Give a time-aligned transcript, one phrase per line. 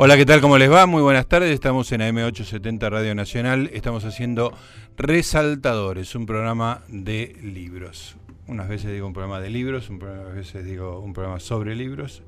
[0.00, 0.40] Hola, ¿qué tal?
[0.40, 0.86] ¿Cómo les va?
[0.86, 1.50] Muy buenas tardes.
[1.50, 3.68] Estamos en AM870 Radio Nacional.
[3.72, 4.52] Estamos haciendo
[4.96, 8.16] Resaltadores, un programa de libros.
[8.46, 12.22] Unas veces digo un programa de libros, unas veces digo un programa sobre libros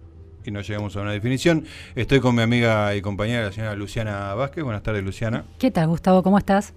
[0.45, 1.65] y no llegamos a una definición.
[1.95, 4.65] Estoy con mi amiga y compañera, la señora Luciana Vázquez.
[4.65, 5.45] Buenas tardes, Luciana.
[5.59, 6.23] ¿Qué tal, Gustavo?
[6.23, 6.75] ¿Cómo estás?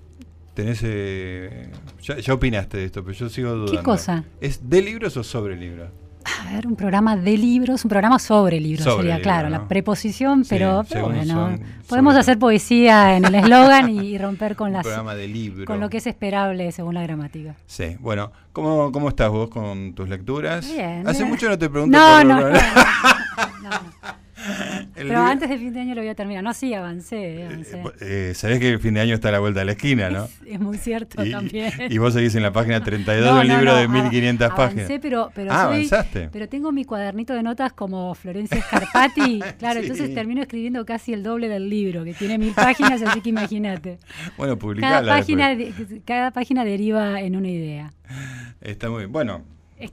[0.53, 3.71] Tenés, eh, ya, ya opinaste de esto, pero yo sigo dudando.
[3.71, 4.23] ¿Qué cosa?
[4.39, 5.89] ¿Es de libros o sobre libros?
[6.41, 9.57] A ver, un programa de libros, un programa sobre libros Sobre sería, libros, claro, ¿no?
[9.57, 14.55] la preposición, Sí, pero, pero según bueno, podemos hacer poesía en el eslogan y, romper
[14.55, 15.65] con un las programa de libros.
[15.65, 17.55] con lo que es esperable según la gramática.
[17.65, 20.65] Sí, bueno, ¿cómo, cómo estás vos con tus lecturas?
[20.71, 21.29] Bien, Hace bien.
[21.29, 22.59] mucho no te pregunto No, por- no, no, no,
[24.93, 26.43] Pero libro- antes de fin de año lo voy a terminar.
[26.43, 27.77] No, sí, avancé, avancé.
[27.77, 30.09] Eh, eh, sabés que el fin de año está a la vuelta de la esquina,
[30.09, 30.27] ¿no?
[30.45, 31.71] Es muy cierto Y, también.
[31.89, 34.51] y vos seguís en la página 32 No, del no, libro no, de av- 1500
[34.51, 34.99] avancé, páginas.
[35.01, 36.29] pero, pero ah, soy- avanzaste.
[36.31, 39.39] Pero tengo mi cuadernito de notas como Florencia Scarpati.
[39.59, 39.87] Claro, Sí.
[39.87, 43.97] entonces termino escribiendo casi el doble del libro, que tiene mil páginas, así que imagínate.
[44.37, 45.89] Bueno, Cada publicala página, después.
[45.89, 47.91] de- cada página deriva en una idea.
[48.61, 49.11] Está muy bien.
[49.11, 49.43] Bueno,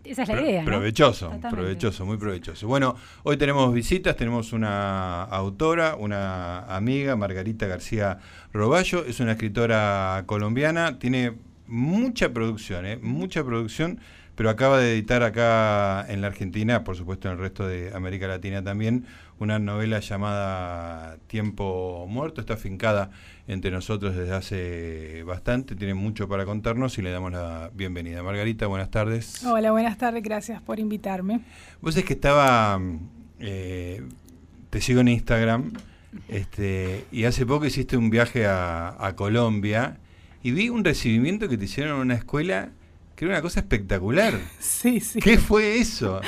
[0.04, 0.60] Esa es la pro- idea.
[0.62, 0.66] ¿no?
[0.66, 2.66] provechoso, provechoso, muy provechoso.
[2.66, 8.18] Bueno, hoy tenemos visitas, tenemos una autora, una amiga, Margarita García
[8.52, 11.34] Roballo, es una escritora colombiana, tiene
[11.66, 12.98] mucha producción, ¿eh?
[13.00, 14.00] mucha producción,
[14.34, 18.26] pero acaba de editar acá en la Argentina, por supuesto en el resto de América
[18.26, 19.04] Latina también,
[19.38, 23.10] una novela llamada Tiempo Muerto, está afincada
[23.48, 28.22] entre nosotros desde hace bastante, tiene mucho para contarnos y le damos la bienvenida.
[28.22, 29.44] Margarita, buenas tardes.
[29.44, 31.40] Hola, buenas tardes, gracias por invitarme.
[31.80, 32.80] Vos es que estaba,
[33.40, 34.02] eh,
[34.70, 35.72] te sigo en Instagram,
[36.28, 39.98] este, y hace poco hiciste un viaje a, a Colombia
[40.42, 42.70] y vi un recibimiento que te hicieron en una escuela
[43.20, 44.32] que era una cosa espectacular.
[44.60, 45.20] Sí, sí.
[45.20, 46.22] ¿Qué fue eso?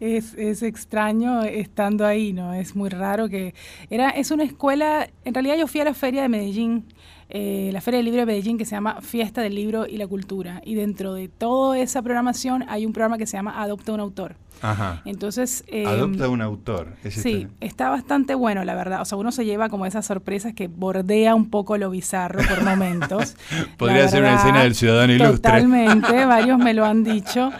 [0.00, 2.54] Es, es extraño estando ahí, ¿no?
[2.54, 3.54] Es muy raro que...
[3.90, 5.10] Era, es una escuela...
[5.26, 6.86] En realidad yo fui a la feria de Medellín,
[7.30, 10.06] eh, la Feria del Libro de Medellín que se llama Fiesta del Libro y la
[10.06, 10.60] Cultura.
[10.64, 14.36] Y dentro de toda esa programación hay un programa que se llama Adopta un Autor.
[14.62, 15.00] Ajá.
[15.06, 15.64] Entonces...
[15.68, 16.94] eh, Adopta un autor.
[17.02, 19.00] ese Sí, está- está bastante bueno, la verdad.
[19.00, 22.62] O sea, uno se lleva como esas sorpresas que bordea un poco lo bizarro por
[22.64, 23.36] momentos.
[23.78, 25.36] Podría ser una escena del ciudadano ilustre.
[25.36, 27.50] Totalmente, varios me lo han dicho.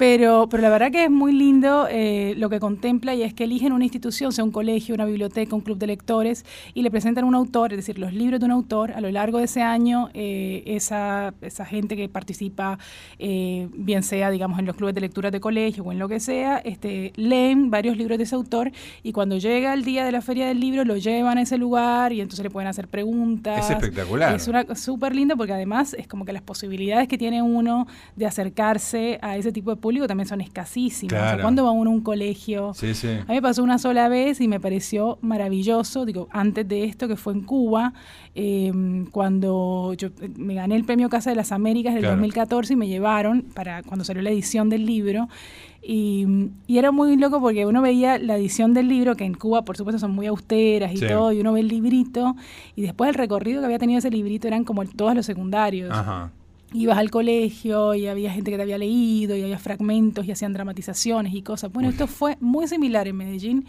[0.00, 3.44] Pero, pero la verdad que es muy lindo eh, lo que contempla y es que
[3.44, 7.24] eligen una institución, sea un colegio, una biblioteca, un club de lectores, y le presentan
[7.24, 8.92] un autor, es decir, los libros de un autor.
[8.92, 12.78] A lo largo de ese año, eh, esa, esa gente que participa,
[13.18, 16.18] eh, bien sea, digamos, en los clubes de lectura de colegio o en lo que
[16.18, 18.72] sea, este, leen varios libros de ese autor
[19.02, 22.14] y cuando llega el día de la feria del libro, lo llevan a ese lugar
[22.14, 23.66] y entonces le pueden hacer preguntas.
[23.66, 24.34] Es espectacular.
[24.34, 27.86] Es una súper lindo porque además es como que las posibilidades que tiene uno
[28.16, 31.12] de acercarse a ese tipo de público también son escasísimas.
[31.12, 31.42] O sea, Claro.
[31.42, 32.72] ¿Cuándo va uno a un colegio?
[32.74, 33.08] Sí, sí.
[33.08, 37.08] A mí me pasó una sola vez y me pareció maravilloso, digo, antes de esto
[37.08, 37.92] que fue en Cuba,
[38.34, 38.72] eh,
[39.10, 42.16] cuando yo eh, me gané el premio Casa de las Américas del Claro.
[42.16, 45.28] 2014 y me llevaron para cuando salió la edición del libro.
[45.82, 46.26] Y,
[46.66, 49.76] y era muy loco porque uno veía la edición del libro, que en Cuba por
[49.78, 51.06] supuesto son muy austeras y Sí.
[51.08, 52.36] todo, y uno ve el librito,
[52.76, 56.32] y después el recorrido que había tenido ese librito eran como todos los secundarios Ajá.
[56.72, 60.52] Ibas al colegio y había gente que te había leído y había fragmentos y hacían
[60.52, 61.72] dramatizaciones y cosas.
[61.72, 63.66] Bueno, esto fue muy similar en Medellín.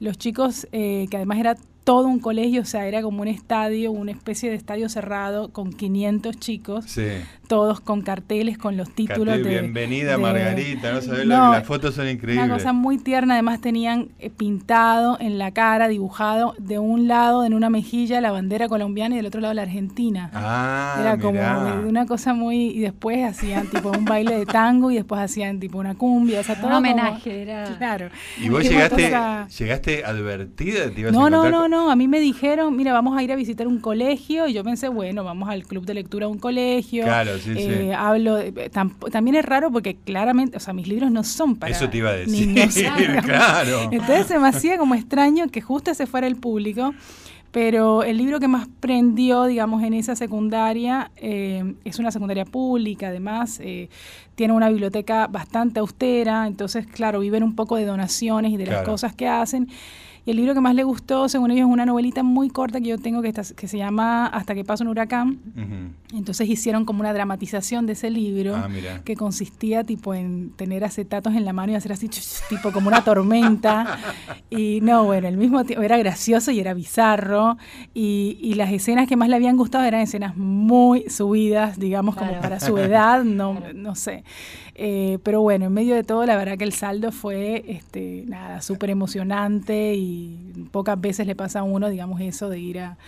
[0.00, 3.92] Los chicos, eh, que además era todo un colegio, o sea, era como un estadio,
[3.92, 7.02] una especie de estadio cerrado con 500 chicos, Sí.
[7.46, 9.50] todos con carteles, con los títulos Cartel, de...
[9.50, 12.42] bienvenida de- Margarita, no que las fotos son increíbles.
[12.46, 17.44] Una cosa muy tierna, además tenían eh, pintado en la cara, dibujado de un lado,
[17.44, 20.30] en una mejilla, la bandera colombiana y del otro lado la Argentina.
[20.32, 21.82] Ah, Era como mirá.
[21.86, 22.68] una cosa muy.
[22.70, 26.40] Y después hacían tipo un baile de tango y después hacían tipo una cumbia.
[26.40, 27.76] O sea, todo Un como- homenaje, era.
[27.76, 28.08] Claro.
[28.40, 30.90] ¿Y vos llegaste, cosa- llegaste advertida?
[30.90, 31.90] ¿Te ibas a No, no, no, no.
[31.90, 34.48] A mí me dijeron, mira, vamos a ir a visitar un colegio.
[34.48, 37.04] Y yo pensé, bueno, vamos al club de lectura de un colegio.
[37.04, 37.60] Claro, sí, sí.
[37.60, 38.36] Eh, Hablo.
[38.36, 41.70] de- tam- también es raro porque claramente, o sea, mis libros no son para.
[41.72, 42.48] Eso te iba a decir.
[42.48, 42.74] niños.
[43.24, 43.88] claro.
[43.92, 46.94] Entonces se me hacía como extraño que justo ese fuera el público.
[47.54, 53.10] Pero el libro que más prendió, digamos, en esa secundaria, eh, es una secundaria pública,
[53.10, 53.90] además, eh,
[54.34, 58.82] tiene una biblioteca bastante austera, entonces, claro, viven un poco de donaciones y de las
[58.82, 59.68] cosas que hacen.
[60.26, 62.88] Y el libro que más le gustó, según ellos, es una novelita muy corta que
[62.88, 65.38] yo tengo que, que se llama Hasta que pasa un huracán.
[66.12, 68.68] Entonces hicieron como una dramatización de ese libro Ah,
[69.04, 72.08] que consistía tipo en tener acetatos en la mano y hacer así,
[72.48, 73.98] tipo como una tormenta.
[74.50, 77.56] y no, bueno, el mismo tiempo era gracioso y era bizarro.
[77.92, 82.40] Y, y, las escenas que más le habían gustado eran escenas muy subidas, digamos, como
[82.40, 84.24] para su edad, no, no sé.
[84.76, 88.60] Eh, pero bueno, en medio de todo, la verdad que el saldo fue, este, nada,
[88.60, 92.98] súper emocionante y pocas veces le pasa a uno, digamos, eso de ir a...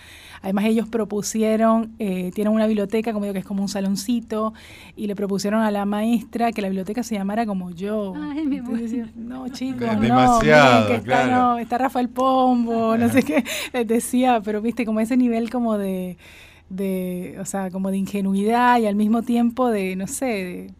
[0.41, 4.53] Además ellos propusieron, eh, tienen una biblioteca, como digo, que es como un saloncito,
[4.95, 8.13] y le propusieron a la maestra que la biblioteca se llamara como yo.
[8.15, 11.31] Ay, mi Entonces, no, chicos, Demasiado, no, que está, claro.
[11.31, 13.43] no, está Rafael Pombo, no sé qué,
[13.73, 16.17] les decía, pero viste, como ese nivel como de,
[16.69, 20.73] de, o sea, como de ingenuidad y al mismo tiempo de, no sé, de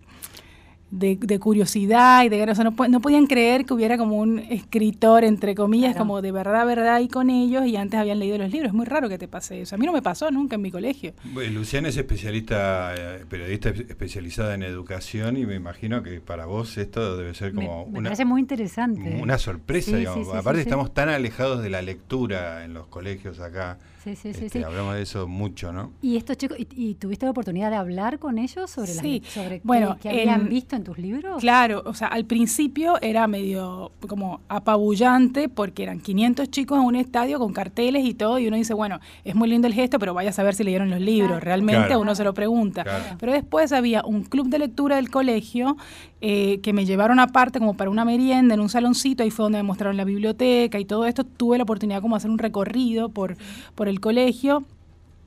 [0.89, 4.39] de, de, curiosidad y de o sea, no, no, podían creer que hubiera como un
[4.39, 6.06] escritor, entre comillas, claro.
[6.06, 8.69] como de verdad, verdad ahí con ellos y antes habían leído los libros.
[8.69, 9.75] Es muy raro que te pase eso.
[9.75, 11.13] A mí no me pasó nunca en mi colegio.
[11.34, 16.78] Bueno, Luciana es especialista, eh, periodista especializada en educación y me imagino que para vos
[16.78, 19.19] esto debe ser como me, me una, parece muy interesante.
[19.22, 20.25] una sorpresa, sí, digamos.
[20.25, 23.78] Sí, sí, Aparte estamos tan alejados de la lectura en los colegios acá.
[24.07, 24.63] Sí, sí, sí, este, sí.
[24.63, 25.92] Hablamos de eso mucho, ¿no?
[26.01, 29.21] ¿Y estos chicos, y, y tuviste la oportunidad de hablar con ellos sobre, sí.
[29.21, 31.42] las, sobre bueno, qué, qué habían en, visto en tus libros?
[31.42, 36.95] Claro, o sea, al principio era medio como apabullante porque eran 500 chicos en un
[36.95, 40.13] estadio con carteles y todo, y uno dice, bueno, es muy lindo el gesto, pero
[40.13, 41.31] vaya a saber si leyeron los libros.
[41.31, 41.44] Claro.
[41.44, 42.00] Realmente claro.
[42.00, 42.83] uno se lo pregunta.
[42.83, 43.18] Claro.
[43.19, 45.75] Pero después había un club de lectura del colegio
[46.19, 49.60] eh, que me llevaron aparte como para una merienda en un saloncito, ahí fue donde
[49.60, 51.24] me mostraron la biblioteca y todo esto.
[51.24, 53.38] Tuve la oportunidad como de hacer un recorrido por,
[53.75, 54.63] por el colegio.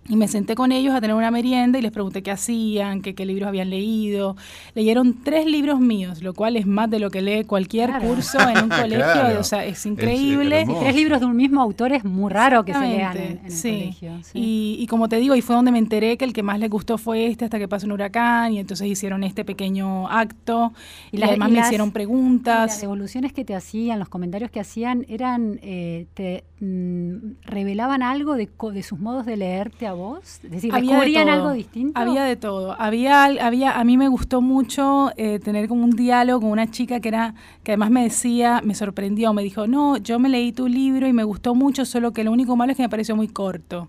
[0.08, 3.14] Y me senté con ellos a tener una merienda y les pregunté qué hacían, qué,
[3.14, 4.34] qué libros habían leído.
[4.74, 8.08] Leyeron tres libros míos, lo cual es más de lo que lee cualquier Claro.
[8.08, 8.96] curso en un colegio.
[8.96, 9.38] Claro.
[9.38, 10.62] O sea, es increíble.
[10.62, 10.80] hermoso.
[10.80, 13.52] Tres libros de un mismo autor es muy raro que se lean en, en el
[13.52, 13.70] sí.
[13.70, 14.12] colegio.
[14.24, 14.30] sí.
[14.38, 16.70] Y, y como te digo, y fue donde me enteré que el que más les
[16.70, 20.72] gustó fue este hasta que pasó un huracán y entonces hicieron este pequeño acto
[21.12, 22.70] y, las- además y me las- hicieron Y preguntas.
[22.70, 28.46] Las devoluciones que te hacían, los comentarios que hacían, eran eh, te revelaban algo de,
[28.72, 30.40] de sus modos de leerte a vos.
[30.44, 31.98] Es decir, Había de descubrían algo distinto.
[31.98, 32.76] Había de todo.
[32.78, 37.00] Había, había, a mí me gustó mucho eh, tener como un diálogo con una chica
[37.00, 40.68] que era, que además me decía, me sorprendió, me dijo, no, yo me leí tu
[40.68, 43.28] libro y me gustó mucho, solo que lo único malo es que me pareció muy
[43.28, 43.88] corto,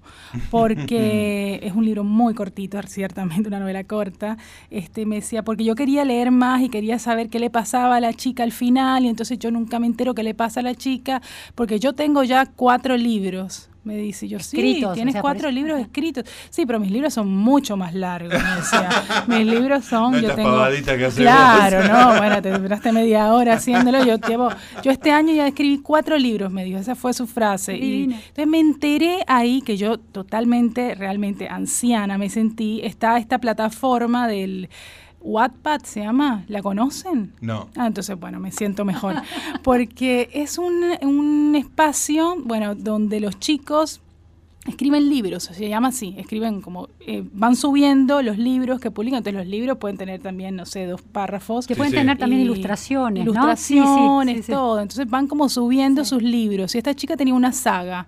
[0.50, 4.38] porque es un libro muy cortito, ciertamente una novela corta.
[4.70, 8.00] Este, me decía, porque yo quería leer más y quería saber qué le pasaba a
[8.00, 10.76] la chica al final, y entonces yo nunca me entero qué le pasa a la
[10.76, 11.22] chica,
[11.54, 13.69] porque yo tengo ya cuatro libros.
[13.84, 16.25] Me dice, yo Escritos, sí, o tienes sea, cuatro eso- libros escritos.
[16.52, 18.31] Sí, pero mis libros son mucho más largos.
[18.31, 18.90] Me decía.
[19.25, 20.63] mis libros son, No yo tengo.
[20.86, 21.90] que hace claro, vos.
[21.90, 24.06] no, bueno, te duraste media hora haciéndolo.
[24.06, 24.50] Yo llevo,
[24.84, 27.75] yo este año ya escribí cuatro libros, me dijo, esa fue su frase.
[27.75, 32.81] Y entonces me enteré ahí que yo totalmente, realmente anciana me sentí.
[32.84, 34.69] Está esta plataforma del
[35.24, 37.34] Wattpad, se llama, ¿la conocen?
[37.42, 37.70] No.
[37.76, 39.16] Ah, entonces, bueno, me siento mejor.
[39.64, 44.02] Porque es un, un espacio, bueno, donde los chicos
[44.68, 49.40] escriben libros, se llama así, escriben como, eh, van subiendo los libros que publican, entonces
[49.42, 51.66] los libros pueden tener también, no sé, dos párrafos.
[51.66, 51.98] Que Sí, pueden sí.
[51.98, 53.32] tener también Y ilustraciones, ¿no?
[53.32, 54.52] Ilustraciones, Sí, sí, sí, sí.
[54.52, 54.80] todo.
[54.80, 56.76] Entonces van como subiendo sus libros.
[56.76, 58.08] Y esta chica tenía una saga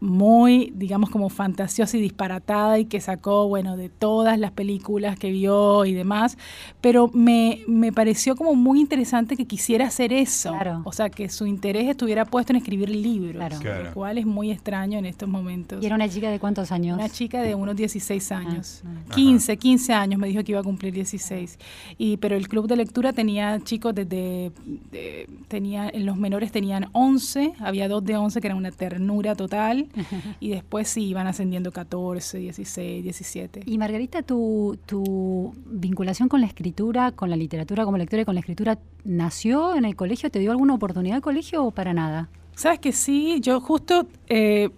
[0.00, 5.30] muy, digamos, como fantasiosa y disparatada y que sacó, bueno, de todas las películas que
[5.30, 6.38] vio y demás,
[6.80, 10.82] pero me, me pareció como muy interesante que quisiera hacer eso, Claro.
[10.84, 13.58] o sea, que su interés estuviera puesto en escribir libros, Claro.
[13.58, 13.84] Claro.
[13.84, 15.82] lo cual es muy extraño en estos momentos.
[15.82, 16.96] ¿Y era una chica de cuántos años?
[16.96, 18.82] Una chica de unos 16 años.
[18.86, 19.14] ah.
[19.14, 21.58] 15, 15 años me dijo que iba a cumplir 16.
[21.98, 24.52] Y, pero el club de lectura tenía chicos desde...
[24.92, 29.34] de- tenía, en los menores tenían 11, había dos de 11 que eran una ternura
[29.34, 29.87] total.
[30.40, 33.62] y después sí iban ascendiendo 14, 16, 17.
[33.66, 38.34] Y Margarita, tu, tu vinculación con la escritura, con la literatura como lectora y con
[38.34, 40.30] la escritura, ¿nació en el colegio?
[40.30, 42.28] ¿Te dio alguna oportunidad el colegio o para nada?
[42.54, 44.70] Sabes que sí, yo justo eh,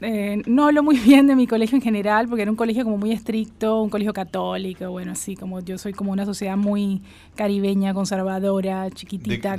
[0.00, 2.98] eh, no hablo muy bien de mi colegio en general, porque era un colegio como
[2.98, 7.00] muy estricto, un colegio católico, bueno, así como yo soy como una sociedad muy
[7.34, 9.56] caribeña, conservadora, chiquitita.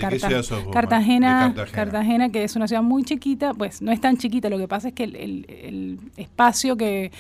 [0.72, 1.53] Cartagena, De Cartagena.
[1.72, 4.89] Cartagena, que es una ciudad muy chiquita, pues no es tan chiquita, lo que pasa
[4.89, 7.12] es que el, el- el espacio que,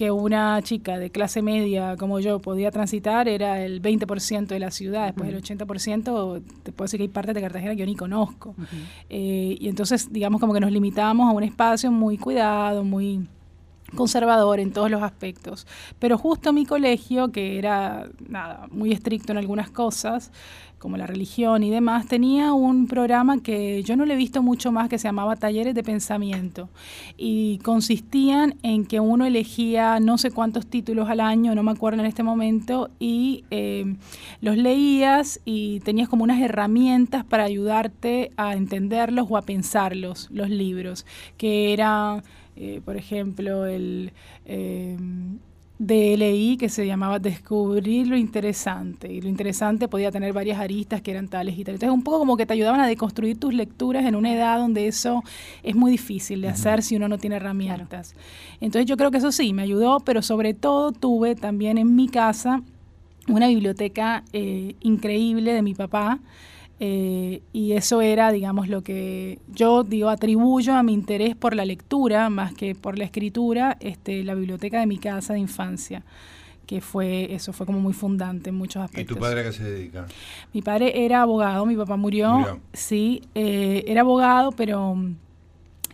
[0.00, 4.70] que una chica de clase media como yo podía transitar era el 20% de la
[4.70, 7.96] ciudad, después el 80% te puedo decir que hay partes de Cartagena que yo ni
[7.96, 8.54] conozco.
[9.10, 13.28] Eh, y entonces, digamos, como que nos limitábamos a un espacio muy cuidado, muy
[13.94, 15.66] conservador en todos los aspectos.
[15.98, 20.30] Pero justo mi colegio, que era nada, muy estricto en algunas cosas,
[20.80, 24.72] como la religión y demás, tenía un programa que yo no le he visto mucho
[24.72, 26.70] más que se llamaba Talleres de Pensamiento
[27.18, 32.00] y consistían en que uno elegía no sé cuántos títulos al año, no me acuerdo
[32.00, 33.94] en este momento, y eh,
[34.40, 40.48] los leías y tenías como unas herramientas para ayudarte a entenderlos o a pensarlos, los
[40.48, 41.04] libros,
[41.36, 42.22] que era
[42.56, 44.12] eh, por ejemplo, el
[44.44, 44.96] eh,
[45.78, 49.10] DLI que se llamaba Descubrir lo interesante.
[49.10, 51.76] Y lo interesante podía tener varias aristas que eran tales y tales.
[51.76, 54.88] Entonces, un poco como que te ayudaban a deconstruir tus lecturas en una edad donde
[54.88, 55.22] eso
[55.62, 58.14] es muy difícil de hacer si uno no tiene herramientas.
[58.60, 62.08] Entonces, yo creo que eso sí, me ayudó, pero sobre todo tuve también en mi
[62.08, 62.62] casa
[63.26, 66.20] una biblioteca eh, increíble de mi papá
[66.82, 71.66] eh, y eso era, digamos, lo que yo digo, atribuyo a mi interés por la
[71.66, 76.02] lectura más que por la escritura, este, la biblioteca de mi casa de infancia
[76.66, 79.16] que fue, eso fue como muy fundante en muchos aspectos.
[79.16, 80.06] ¿Y tu padre a qué se dedica?
[80.54, 84.96] Mi padre era abogado, mi papá murió, sí, eh, era abogado, pero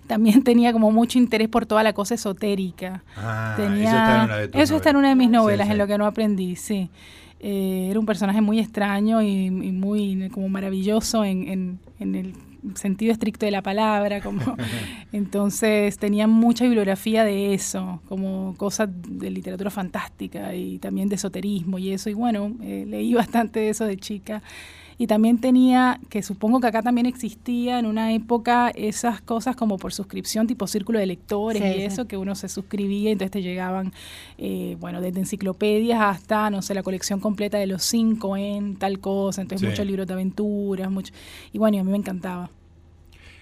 [0.07, 3.02] también tenía como mucho interés por toda la cosa esotérica.
[3.16, 5.87] Ah, eso está en una de Eso está en una de mis novelas, en lo
[5.87, 6.90] que no aprendí, sí.
[7.40, 12.35] Eh, era un personaje muy extraño y, muy como maravilloso en, el
[12.75, 14.40] sentido estricto de la palabra, como
[15.12, 21.78] entonces tenía mucha bibliografía de eso, como cosas de literatura fantástica y también de esoterismo
[21.78, 24.43] y eso, y bueno, eh, leí bastante de eso de chica
[24.99, 29.79] y también tenía, que supongo que acá también existía en una época esas cosas como
[29.79, 33.43] por suscripción, tipo círculo de lectores y eso, que uno se suscribía y entonces te
[33.43, 33.93] llegaban,
[34.38, 39.00] eh, bueno, desde enciclopedias hasta, no sé, la colección completa de los cinco en tal
[39.00, 41.12] cosa, entonces muchos libros de aventuras, mucho,
[41.53, 42.50] y bueno, y a mí me encantaba.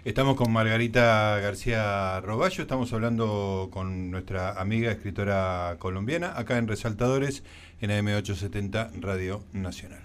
[0.05, 7.43] Estamos con Margarita García Roballo, estamos hablando con nuestra amiga escritora colombiana, acá en Resaltadores,
[7.81, 10.04] en AM870 Radio Nacional.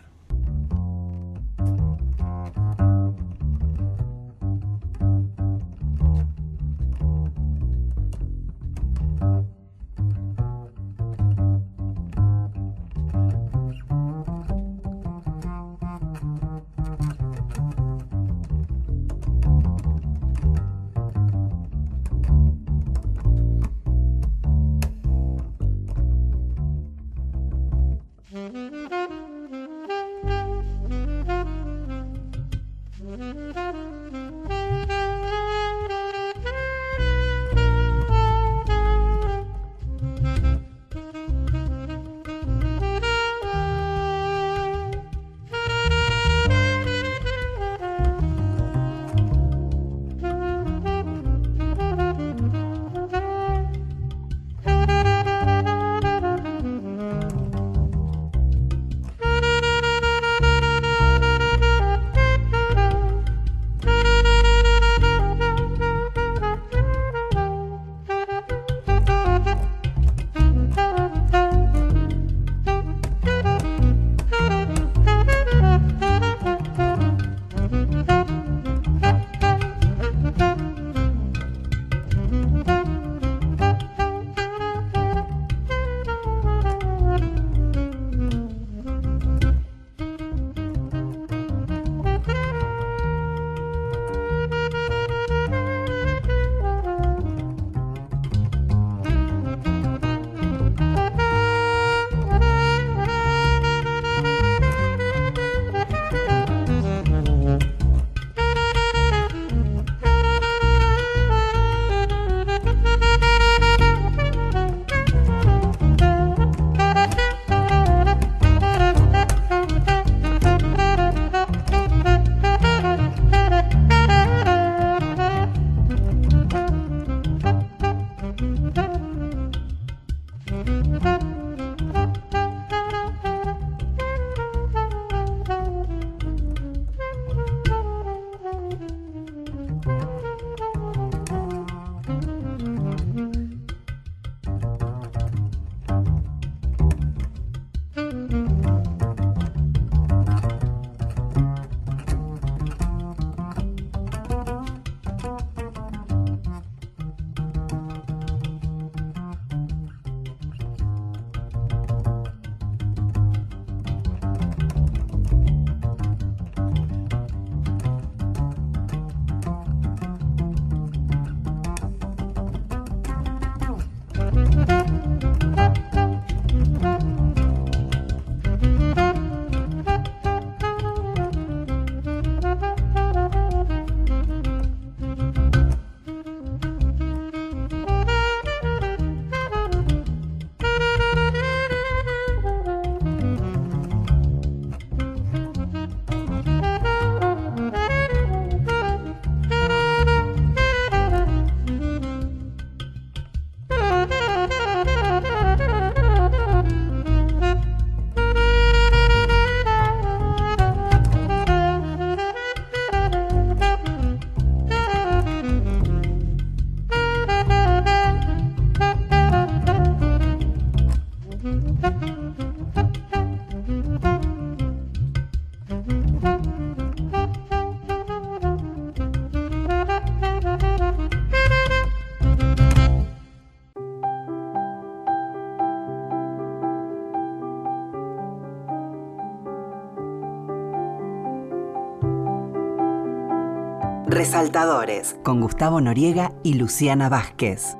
[244.29, 247.75] Resaltadores, con Gustavo Noriega y Luciana Vázquez.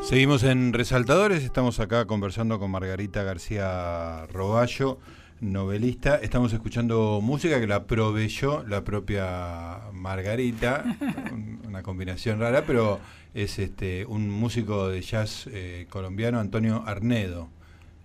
[0.00, 4.98] Seguimos en Resaltadores, estamos acá conversando con Margarita García Roballo,
[5.38, 6.16] novelista.
[6.16, 10.82] Estamos escuchando música que la proveyó la propia Margarita,
[11.64, 12.98] una combinación rara, pero
[13.34, 17.50] es este un músico de jazz eh, colombiano, Antonio Arnedo.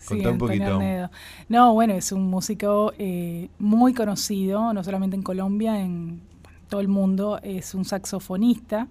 [0.05, 0.79] Contá un poquito.
[1.49, 6.21] No, bueno, es un músico eh, muy conocido, no solamente en Colombia, en
[6.69, 7.39] todo el mundo.
[7.43, 8.87] Es un saxofonista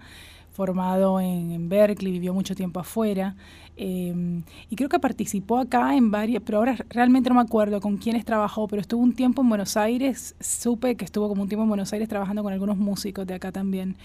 [0.52, 3.34] formado en, Berkeley, vivió mucho tiempo afuera.
[3.76, 7.96] Eh, y creo que participó acá en varias, pero ahora realmente no me acuerdo con
[7.96, 11.62] quiénes trabajó, pero estuvo un tiempo en Buenos Aires, supe que estuvo como un tiempo
[11.62, 13.96] en Buenos Aires trabajando con algunos músicos de acá también.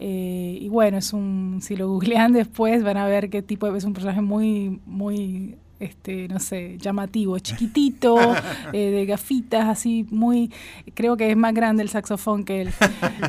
[0.00, 3.78] Eh, y bueno, es un, si lo googlean después van a ver qué tipo de,
[3.78, 8.16] es un personaje muy, muy este, no sé, llamativo, chiquitito,
[8.72, 10.52] eh, de gafitas, así muy,
[10.94, 12.70] creo que es más grande el saxofón que él.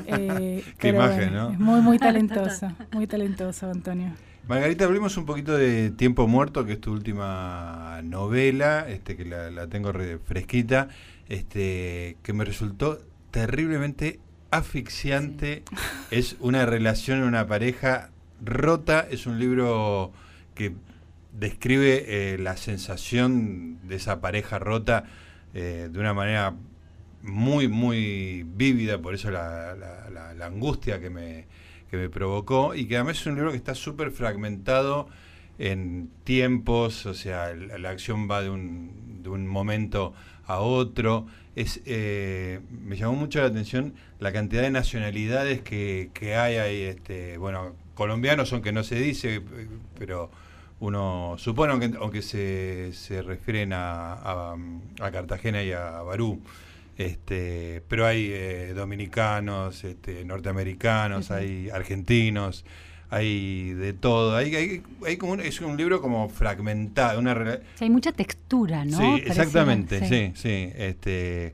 [0.05, 1.51] Eh, Qué imagen, ¿no?
[1.51, 4.13] Es muy, muy talentoso, muy talentoso, Antonio.
[4.47, 9.67] Margarita, hablemos un poquito de Tiempo Muerto, que es tu última novela, este, que la,
[9.67, 9.93] tengo
[10.25, 10.89] fresquita,
[11.29, 15.63] este, que me resultó terriblemente asfixiante.
[16.09, 18.09] Es una relación, una pareja
[18.43, 20.11] rota, es un libro
[20.55, 20.73] que
[21.33, 25.05] describe eh, la sensación de esa pareja rota
[25.53, 26.55] eh, de una manera
[27.23, 29.75] muy, muy vívida, por eso la,
[30.41, 31.45] angustia que me,
[31.89, 35.07] que me, provocó, y que además es un libro que está súper fragmentado
[35.59, 40.13] en tiempos, o sea, la, acción va de un, de un, momento
[40.45, 41.27] a otro.
[41.55, 46.81] Es, eh, me llamó mucho la atención la cantidad de nacionalidades que, que hay ahí,
[46.81, 49.43] este, bueno, colombianos son que no se dice,
[49.99, 50.31] pero
[50.81, 54.55] uno supone, aunque, aunque se, se refieren a,
[54.99, 56.41] a, Cartagena y a Barú,
[56.97, 62.65] este, pero hay eh, dominicanos, este, norteamericanos, hay argentinos,
[63.11, 64.35] hay de todo.
[64.35, 68.97] Hay, hay, hay como es un libro como fragmentado, una hay mucha textura, ¿no?
[68.97, 70.71] Sí, exactamente, sí, sí.
[70.75, 71.53] este,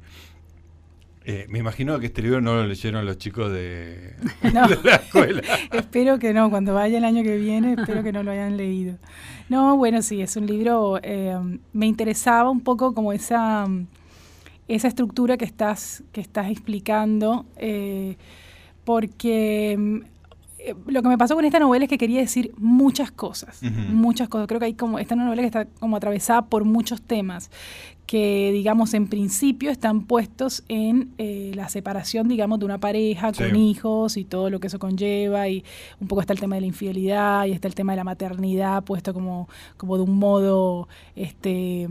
[1.30, 4.16] eh, me imagino que este libro no lo leyeron los chicos de,
[4.54, 5.42] la escuela.
[5.74, 8.98] espero que no, cuando vaya el año que viene, espero que no lo hayan leído.
[9.50, 11.38] No, bueno, sí, es un libro, eh,
[11.74, 13.68] me interesaba un poco como esa,
[14.70, 18.16] esa estructura que estás, que estás explicando, eh,
[18.86, 20.02] porque
[20.88, 24.48] lo que me pasó con esta novela es que quería decir muchas cosas, muchas cosas.
[24.48, 27.52] Creo que hay como, esta novela que está como atravesada por muchos temas
[28.08, 33.56] que, digamos, en principio están puestos en eh, la separación, digamos, de una pareja con
[33.58, 35.66] hijos y todo lo que eso conlleva, y
[36.00, 38.84] un poco está el tema de la infidelidad y está el tema de la maternidad
[38.84, 41.90] puesto como, como de un modo este,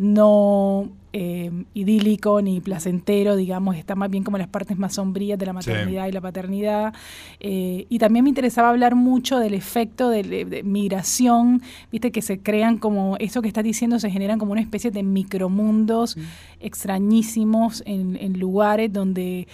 [0.00, 5.44] no eh, idílico ni placentero, digamos, está más bien como las partes más sombrías de
[5.44, 6.94] la maternidad y la paternidad.
[7.38, 11.60] Eh, y también me interesaba hablar mucho del efecto de, migración,
[11.92, 15.02] viste, que se crean como, eso que estás diciendo, se generan como una especie de
[15.02, 16.16] micromundos
[16.60, 19.48] extrañísimos en, lugares donde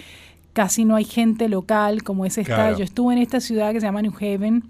[0.52, 2.76] casi no hay gente local, como es esta.
[2.76, 4.62] Yo estuve en esta ciudad que se llama New Haven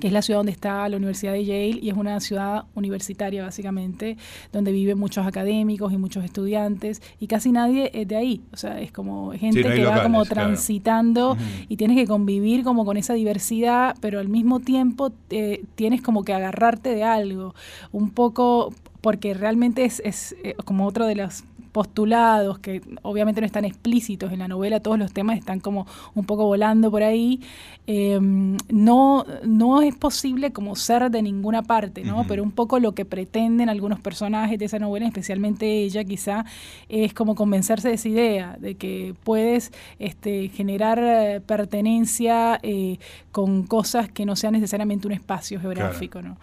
[0.00, 3.44] que es la ciudad donde está la Universidad de Yale y es una ciudad universitaria
[3.44, 4.16] básicamente,
[4.52, 8.80] donde viven muchos académicos y muchos estudiantes y casi nadie es de ahí, o sea,
[8.80, 11.36] es como gente que va como transitando
[11.68, 16.24] y tienes que convivir como con esa diversidad, pero al mismo tiempo eh, tienes como
[16.24, 17.54] que agarrarte de algo,
[17.92, 23.46] un poco porque realmente es, es eh, como otro de los postulados que obviamente no
[23.46, 27.40] están explícitos en la novela, todos los temas están como un poco volando por ahí,
[27.86, 32.24] em, no, no es posible como ser de ninguna parte, ¿no?
[32.26, 36.44] Pero un poco lo que pretenden algunos personajes de esa novela, especialmente ella quizá,
[36.88, 42.98] es como convencerse de esa idea, de que puedes este, generar eh, pertenencia eh,
[43.32, 46.36] con cosas que no sean necesariamente un espacio geográfico, ¿no?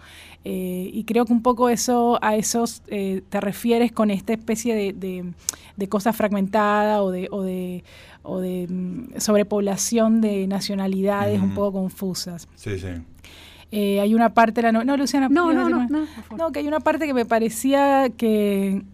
[0.50, 4.74] Eh, y creo que un poco eso a esos eh, te refieres con esta especie
[4.74, 5.34] de,
[5.76, 7.84] de, cosa fragmentada o de, o de,
[8.22, 12.48] o de mm, sobrepoblación de nacionalidades un poco confusas.
[12.54, 12.88] Sí, sí.
[13.72, 15.86] Eh, hay una parte de la no, Luciana, no, no, no,
[16.34, 18.84] no, que hay una parte que me parecía que,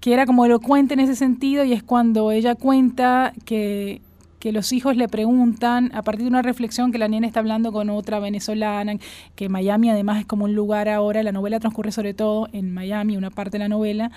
[0.00, 4.00] que era como elocuente en ese sentido y es cuando ella cuenta que
[4.40, 7.70] que los hijos le preguntan, a partir de una reflexión que la niña está hablando
[7.70, 8.94] con otra venezolana,
[9.36, 13.16] que Miami además es como un lugar ahora, la novela transcurre sobre todo en Miami,
[13.16, 14.10] una parte de la novela,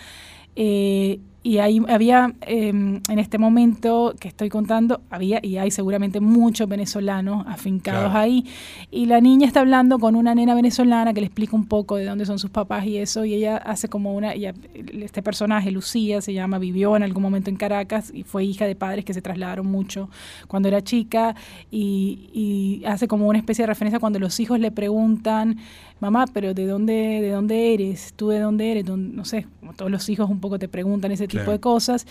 [0.56, 6.22] eh, y ahí había, em, en este momento que estoy contando, había y hay seguramente
[6.22, 8.46] muchos venezolanos afincados ahí.
[8.92, 12.06] Y la niña está hablando con una nena venezolana que le explica un poco de
[12.06, 13.26] dónde son sus papás y eso.
[13.26, 14.32] Y ella hace como una.
[14.32, 18.76] este personaje, Lucía, se llama, vivió en algún momento en Caracas y fue hija de
[18.76, 20.10] padres que se trasladaron mucho
[20.48, 21.36] cuando era chica.
[21.70, 25.58] Y, y hace como una especie de referencia cuando los hijos le preguntan
[26.04, 28.14] mamá, pero ¿de dónde, de dónde eres?
[28.16, 28.86] ¿Tú de dónde eres?
[28.86, 32.06] No sé, como todos los hijos un poco te preguntan ese tipo de cosas.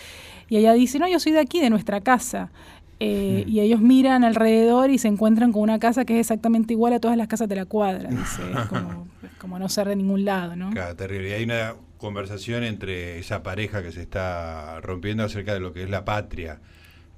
[0.49, 2.51] Y ella dice, no, yo soy de aquí, de nuestra casa.
[3.01, 3.49] Eh, mm.
[3.51, 7.01] Y ellos miran alrededor y se encuentran con una casa que es exactamente igual a
[7.01, 8.11] todas las casas de la cuadra.
[8.11, 9.09] Dice, como,
[9.39, 10.71] como no ser de ningún lado, ¿no?
[10.71, 11.31] Claro, terrible.
[11.31, 15.83] Y hay una conversación entre esa pareja que se está rompiendo acerca de lo que
[15.83, 16.61] es la patria,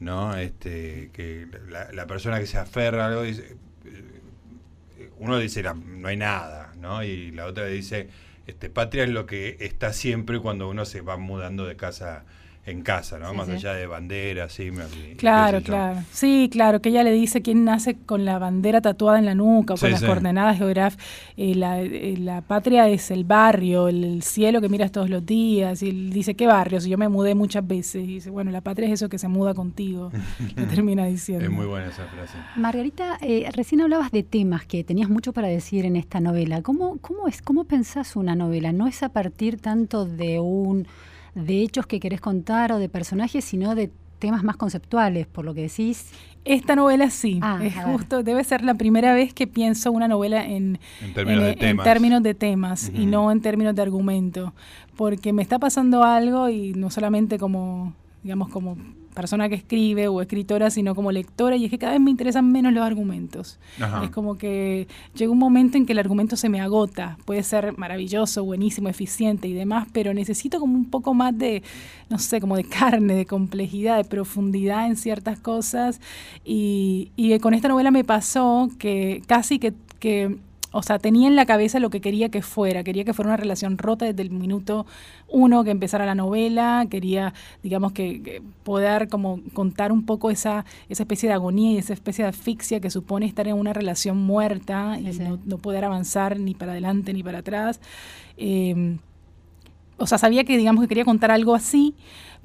[0.00, 0.36] ¿no?
[0.36, 3.56] Este, que la, la persona que se aferra a algo dice,
[5.18, 7.02] uno dice no hay nada, ¿no?
[7.02, 8.08] Y la otra dice,
[8.46, 12.24] este, patria es lo que está siempre cuando uno se va mudando de casa
[12.66, 13.34] en casa, ¿no?
[13.34, 14.70] Más allá de banderas, sí.
[15.18, 16.02] Claro, claro.
[16.10, 19.74] Sí, claro, que ella le dice quién nace con la bandera tatuada en la nuca
[19.74, 21.04] o con las coordenadas geográficas.
[21.36, 25.82] Eh, la, eh, la, patria es el barrio, el, cielo que miras todos los días.
[25.82, 26.80] Y él dice, ¿qué barrio?
[26.80, 28.02] Si yo me mudé muchas veces.
[28.02, 30.10] Y dice, bueno, la patria es eso que se muda contigo.
[30.56, 31.44] que termina diciendo.
[31.44, 32.38] Es muy buena esa frase.
[32.56, 36.62] Margarita, eh, recién hablabas de temas que tenías mucho para decir en esta novela.
[36.62, 38.72] ¿Cómo, cómo, es, ¿Cómo pensás una novela?
[38.72, 40.86] No es a partir tanto de un
[41.34, 45.54] de hechos que querés contar o de personajes, sino de temas más conceptuales, por lo
[45.54, 46.10] que decís.
[46.44, 50.44] Esta novela sí, ah, es justo, debe ser la primera vez que pienso una novela
[50.44, 50.78] en,
[51.14, 54.52] términos, de temas, y no en términos de argumento,
[54.96, 58.76] porque me está pasando algo y no solamente como, digamos, como
[59.14, 62.50] persona que escribe o escritora, sino como lectora, y es que cada vez me interesan
[62.50, 63.58] menos los argumentos.
[64.02, 67.16] Es como que llega un momento en que el argumento se me agota.
[67.24, 71.62] Puede ser maravilloso, buenísimo, eficiente y demás, pero necesito como un poco más de,
[72.10, 76.00] no sé, como de carne, de complejidad, de profundidad en ciertas cosas.
[76.44, 80.36] Y, y con esta novela me pasó que casi que, que
[80.76, 82.82] o sea, tenía en la cabeza lo que quería que fuera.
[82.82, 84.86] Quería que fuera una relación rota desde el minuto
[85.28, 86.84] uno que empezara la novela.
[86.90, 87.32] Quería,
[87.62, 92.24] digamos, que, poder como contar un poco esa, esa especie de agonía y esa especie
[92.24, 95.04] de asfixia que supone estar en una relación muerta y
[95.46, 97.80] no, poder avanzar ni para adelante ni para atrás.
[98.36, 98.98] Em,
[99.96, 101.94] o sea, sabía que, digamos, que quería contar algo así,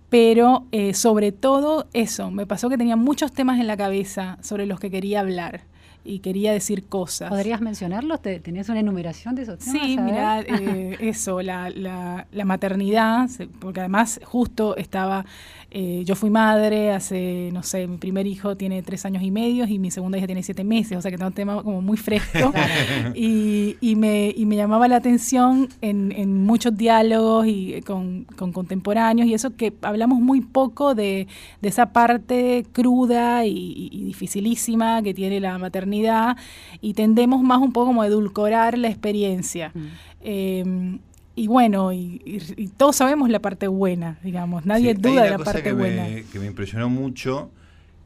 [0.10, 4.68] pero eh, sobre todo eso, me pasó que tenía muchos temas en la cabeza sobre
[4.68, 5.62] los que quería hablar
[6.04, 7.30] y quería decir cosas.
[7.30, 8.22] ¿Podrías mencionarlos?
[8.22, 9.82] ¿Tenías una enumeración de esos temas?
[9.82, 15.26] Sí, mira, eh, eso, la, la, la, maternidad, porque además justo estaba
[15.72, 19.68] eh, yo fui madre hace, no sé, mi primer hijo tiene tres años y medio
[19.68, 21.96] y mi segunda hija tiene siete meses, o sea que tengo un tema como muy
[21.96, 22.52] fresco.
[23.16, 28.52] y, y, me, y me llamaba la atención en, en muchos diálogos y con, con,
[28.52, 31.28] contemporáneos y eso que hablamos muy poco de,
[31.62, 36.36] de esa parte cruda y, dificilísima que tiene la maternidad
[36.82, 39.72] y tendemos más un poco como a edulcorar la experiencia.
[39.76, 39.88] Mm.
[40.22, 41.00] Em,
[41.36, 46.08] y bueno, y, todos sabemos la parte buena, digamos, nadie duda de la parte buena.
[46.32, 47.52] que me impresionó mucho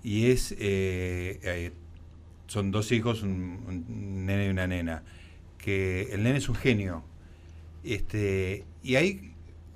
[0.03, 1.71] y es, eh, eh,
[2.47, 5.03] son dos hijos, un, nene y una nena,
[5.57, 7.03] que el nene es un genio.
[7.83, 9.33] Este, y hay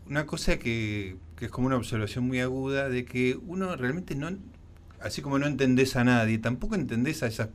[0.08, 4.30] una cosa que, que es como una observación muy aguda de que uno realmente no,
[5.02, 7.50] así como no entendés a nadie, tampoco entendés a esas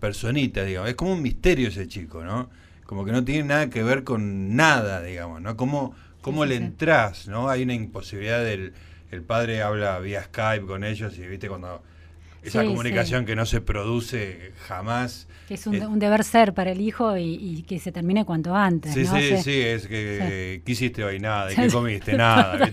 [0.00, 2.50] personitas, digamos, es como un misterio ese chico, ¿no?
[2.86, 5.56] Como que no tiene nada que ver con nada, digamos, ¿no?
[5.56, 7.48] ¿Cómo, cómo le entras, ¿no?
[7.48, 8.72] Hay una imposibilidad del...
[9.10, 11.80] El padre habla vía Skype con ellos y, viste, cuando
[12.44, 15.26] esa comunicación que no se produce jamás.
[15.48, 18.92] Que es un, deber ser para el hijo y, que se termine cuanto antes.
[18.92, 21.20] Sí, sí, sí, es que ¿qué hiciste hoy?
[21.20, 22.16] Nada, ¿y qué comiste?
[22.16, 22.70] nada.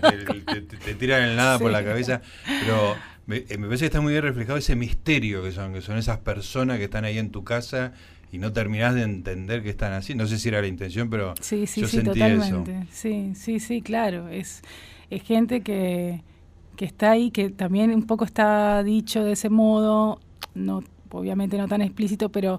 [0.84, 2.22] Te, tiran el nada por la cabeza.
[2.44, 2.96] Pero
[3.26, 5.96] me, eh, me, parece que está muy bien reflejado ese misterio que son, que son
[5.96, 7.92] esas personas que están ahí en tu casa
[8.32, 10.24] y no terminás de entender qué están haciendo.
[10.24, 12.86] No sé si era la intención, pero sí, sí, yo sí, sentí totalmente.
[12.90, 14.28] Sí, sí, sí, claro.
[14.28, 14.62] Es,
[15.10, 16.22] es gente que,
[16.76, 20.18] que está ahí, que también un poco está dicho de ese modo,
[20.54, 22.58] no obviamente no tan explícito, pero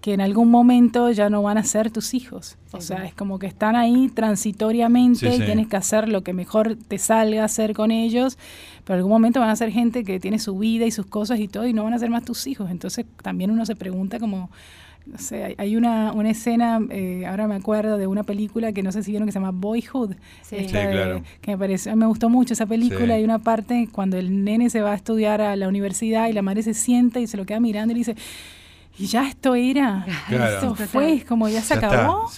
[0.00, 2.58] que en algún momento ya no van a ser tus hijos.
[2.72, 6.76] o sea, es como que están ahí transitoriamente y tienes que hacer lo que mejor
[6.76, 8.36] te salga hacer con ellos,
[8.84, 11.38] pero en algún momento van a ser gente que tiene su vida y sus cosas
[11.38, 12.72] y todo y no van a ser más tus hijos.
[12.72, 14.50] Entonces también uno se pregunta como
[15.06, 18.92] no sé, hay una, una escena, eh, ahora me acuerdo de una película que no
[18.92, 20.66] sé si vieron que se llama Boyhood, sí.
[20.68, 21.22] claro.
[21.40, 24.80] que me pareció, me gustó mucho esa película, hay una parte cuando el nene se
[24.80, 27.58] va a estudiar a la universidad y la madre se sienta y se lo queda
[27.58, 28.16] mirando y le dice,
[28.98, 32.28] y ya esto era, esto fue, como ya se acabó.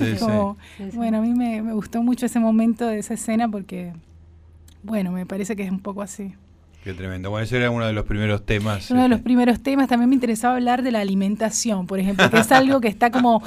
[0.95, 3.93] bueno, a mí me, me, gustó mucho ese momento de esa escena porque
[4.83, 6.35] Bueno, me parece que es un poco así.
[6.85, 7.31] Qué tremendo.
[7.31, 8.91] Bueno, ese era uno de los primeros temas.
[8.91, 9.25] Uno de los este.
[9.25, 9.89] primeros temas.
[9.89, 13.43] También me interesaba hablar de la alimentación, por ejemplo, que es algo que está como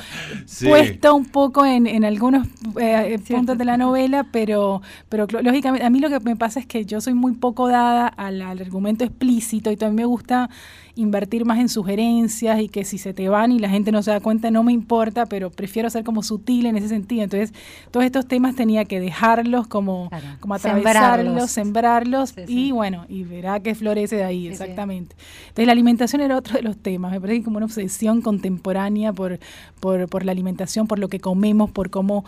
[0.64, 2.48] puesto un poco en, en algunos
[2.80, 6.66] eh, puntos de la novela, pero, pero lógicamente a mí lo que me pasa es
[6.66, 10.50] que yo soy muy poco dada al, al argumento explícito y también me gusta
[10.98, 14.12] invertir más en sugerencias y que si se te van y la gente no se
[14.12, 17.24] da cuenta no me importa, pero prefiero ser como sutil en ese sentido.
[17.24, 17.54] Entonces,
[17.92, 23.76] todos estos temas tenía que dejarlos como, como atravesarlos, sembrarlos, y bueno, y verá que
[23.76, 25.16] florece de ahí, exactamente.
[25.50, 27.12] Entonces, la alimentación era otro de los temas.
[27.12, 29.40] Me parece como una obsesión contemporánea por,
[29.80, 32.26] por, por la alimentación, por lo que comemos, por cómo,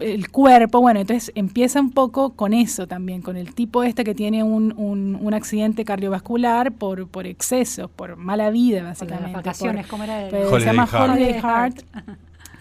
[0.00, 0.80] el cuerpo.
[0.80, 4.74] Bueno, entonces empieza un poco con eso también, con el tipo este que tiene un,
[4.76, 9.24] un, un accidente cardiovascular por, por exceso por mala vida, básicamente.
[9.24, 10.28] Por las vacaciones, ¿cómo era?
[10.28, 10.48] El...
[10.48, 11.82] se llama Holiday Heart.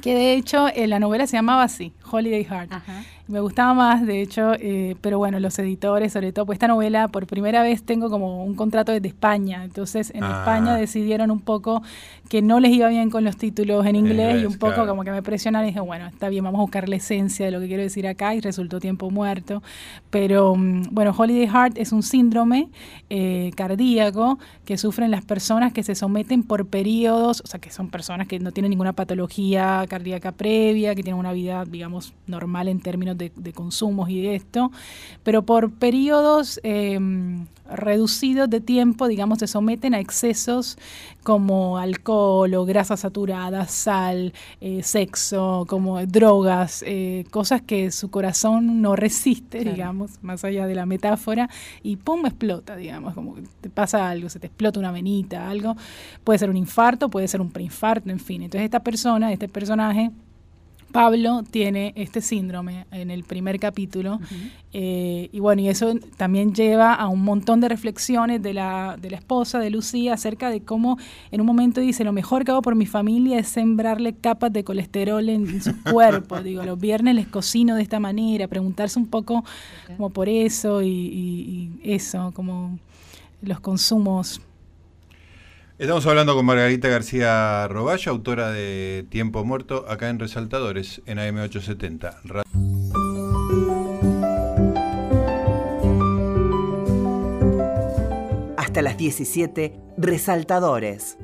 [0.02, 2.72] que de hecho en la novela se llamaba así, Holiday Heart.
[2.72, 3.04] Ajá.
[3.28, 7.08] Me gustaba más, de hecho, eh, pero bueno, los editores, sobre todo, pues esta novela
[7.08, 10.40] por primera vez tengo como un contrato desde España, entonces en ah.
[10.40, 11.82] España decidieron un poco
[12.30, 15.12] que no les iba bien con los títulos en inglés, y un poco como que
[15.12, 17.68] me presionaron y dije, bueno, está bien, vamos a buscar la esencia de lo que
[17.68, 19.62] quiero decir acá y resultó tiempo muerto.
[20.10, 22.70] Pero mm, bueno, Holiday Heart es un síndrome
[23.10, 27.90] eh, cardíaco que sufren las personas que se someten por periodos, o sea, que son
[27.90, 32.80] personas que no tienen ninguna patología cardíaca previa, que tienen una vida, digamos, normal en
[32.80, 34.72] términos de, consumos y de esto,
[35.24, 40.78] pero por periodos em, reducidos de tiempo, digamos, se someten a excesos
[41.24, 48.82] como alcohol o grasa saturada, sal, eh, sexo, como drogas, eh, cosas que su corazón
[48.82, 51.50] no resiste, digamos, más allá de la metáfora,
[51.82, 55.76] y pum, explota, digamos, como te pasa algo, se te explota una venita, algo,
[56.24, 58.44] puede ser un infarto, puede ser un preinfarto, en fin.
[58.44, 60.12] Entonces esta persona, este personaje,
[60.96, 64.22] Pablo tiene este síndrome en el primer capítulo
[64.72, 69.10] eh, y bueno, y eso también lleva a un montón de reflexiones de la, de
[69.10, 70.98] la esposa de Lucía acerca de cómo
[71.32, 74.64] en un momento dice, lo mejor que hago por mi familia es sembrarle capas de
[74.64, 76.42] colesterol en, su cuerpo.
[76.42, 79.44] Digo, los viernes les cocino de esta manera, preguntarse un poco
[79.98, 82.80] como por eso y, y eso, como
[83.42, 84.40] los consumos
[85.78, 92.46] Estamos hablando con Margarita García Roballo, autora de Tiempo Muerto, acá en Resaltadores, en AM870.
[98.56, 101.18] Hasta las 17, Resaltadores.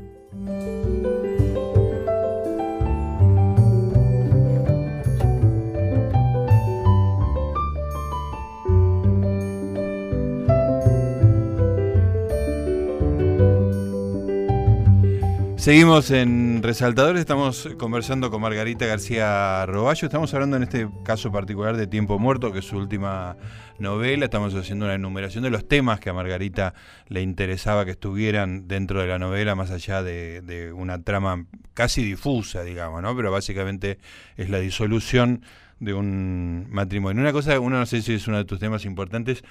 [15.61, 21.77] Seguimos en Resaltadores, estamos conversando con Margarita García Roballo, estamos hablando en este caso particular
[21.77, 23.37] de Tiempo Muerto, que es su última
[23.77, 26.73] novela, estamos haciendo una enumeración de los temas que a Margarita
[27.09, 31.45] le interesaba que estuvieran dentro de la novela, más allá de, una trama
[31.75, 33.15] casi difusa, digamos, ¿no?
[33.15, 33.99] Pero básicamente
[34.37, 35.43] es la disolución
[35.79, 37.21] de un matrimonio.
[37.21, 39.43] Una cosa, uno no sé si es uno de tus temas importantes,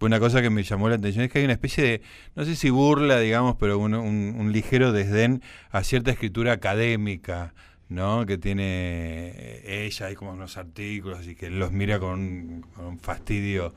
[0.00, 2.02] una cosa que me llamó la atención es que hay una especie de,
[2.34, 7.54] no sé si burla, digamos, pero un, un, ligero desdén a cierta escritura académica,
[7.88, 8.26] ¿no?
[8.26, 13.74] Que tiene ella, hay como unos artículos y que los mira con, un fastidio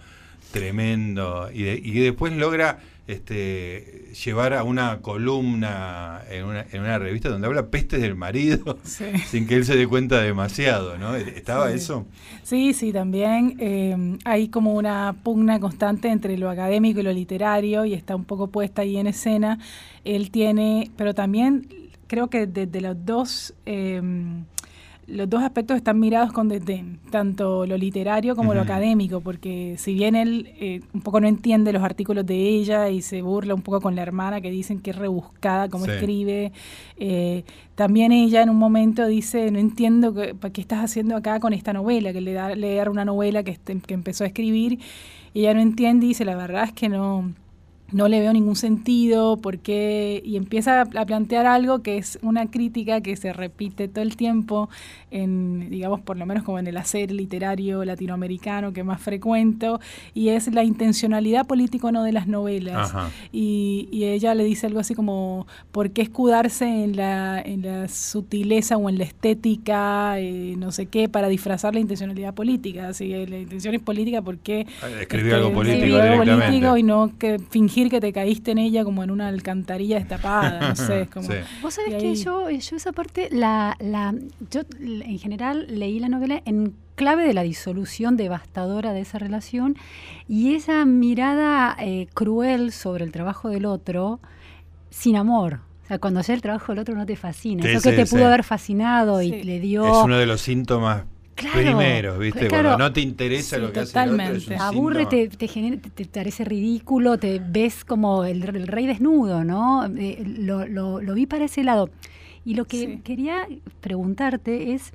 [0.51, 6.99] tremendo y, y que después logra este, llevar a una columna en una, en una
[6.99, 11.15] revista donde habla pestes del marido sin que él se dé cuenta demasiado, ¿no?
[11.15, 12.05] ¿Estaba eso?
[12.43, 17.85] Sí, sí, también eh, hay como una pugna constante entre lo académico y lo literario
[17.85, 19.59] y está un poco puesta ahí en escena.
[20.03, 21.67] Él tiene, pero también
[22.07, 23.53] creo que desde los dos...
[23.65, 24.01] Eh,
[25.07, 29.93] los dos aspectos están mirados con desdén, tanto lo literario como lo académico, porque si
[29.93, 33.61] bien él eh, un poco no entiende los artículos de ella y se burla un
[33.61, 36.51] poco con la hermana que dicen que es rebuscada como escribe,
[36.97, 41.53] eh, también ella en un momento dice, no entiendo qué, qué estás haciendo acá con
[41.53, 44.79] esta novela, que le da leer una novela que, este, que empezó a escribir,
[45.33, 47.33] y ella no entiende y dice, la verdad es que no
[47.91, 53.01] no le veo ningún sentido, porque y empieza a plantear algo que es una crítica
[53.01, 54.69] que se repite todo el tiempo
[55.09, 59.79] en, digamos, por lo menos como en el hacer literario latinoamericano que más frecuento,
[60.13, 62.93] y es la intencionalidad política no de las novelas.
[63.31, 67.87] Y, y, ella le dice algo así como, ¿por qué escudarse en la, en la
[67.87, 72.89] sutileza o en la estética, eh, no sé qué, para disfrazar la intencionalidad política?
[72.89, 74.65] Así, la intención es política, ¿por qué?
[74.99, 79.03] Escribir algo político, algo político y no que fingir que te caíste en ella como
[79.03, 81.29] en una alcantarilla destapada, no sé, es como...
[81.61, 84.13] Vos sabés que yo, yo esa parte, la, la,
[84.49, 89.77] yo en general leí la novela en clave de la disolución devastadora de esa relación
[90.27, 94.19] y esa mirada eh, cruel sobre el trabajo del otro
[94.89, 95.59] sin amor.
[95.83, 97.63] O sea, cuando haces el trabajo del otro no te fascina.
[97.69, 99.85] Eso que te pudo haber fascinado y le dio...
[99.85, 101.03] Es uno de los síntomas
[101.45, 102.47] primeros, ¿viste?
[102.47, 104.35] Cuando no te interesa lo que hace el otro.
[104.35, 109.85] Es Aburre, te, te, parece ridículo, te ves como el, rey desnudo, ¿no?
[109.85, 111.89] Eh, lo, lo, lo, vi para ese lado.
[112.45, 113.47] Y lo que quería
[113.81, 114.93] preguntarte es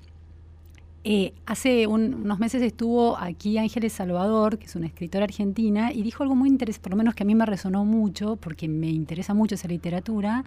[1.04, 6.22] eh, hace unos meses estuvo aquí Ángeles Salvador, que es una escritora argentina, y dijo
[6.22, 9.34] algo muy interesante, por lo menos que a mí me resonó mucho, porque me interesa
[9.34, 10.44] mucho esa literatura,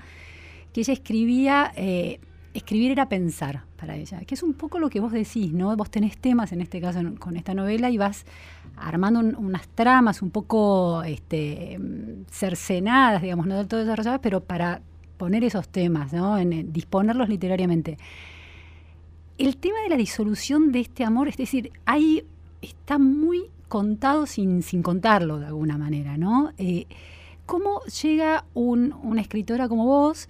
[0.71, 2.19] que ella escribía, eh,
[2.55, 5.75] escribir era pensar para ella, que es un poco lo que vos decís, ¿no?
[5.75, 8.25] Vos tenés temas, en este caso con esta novela, y vas
[8.77, 11.79] armando unas tramas un poco este,
[12.29, 14.81] cercenadas, digamos, no del todo desarrolladas, pero para
[15.17, 16.37] poner esos temas, ¿no?
[16.37, 17.97] En, disponerlos literariamente
[19.37, 22.23] el tema de la disolución de este amor, es decir, ahí
[22.61, 26.53] está muy contado sin, sin contarlo de alguna manera, ¿no?
[26.57, 26.87] Eh,
[27.45, 30.29] ¿Cómo llega una escritora como vos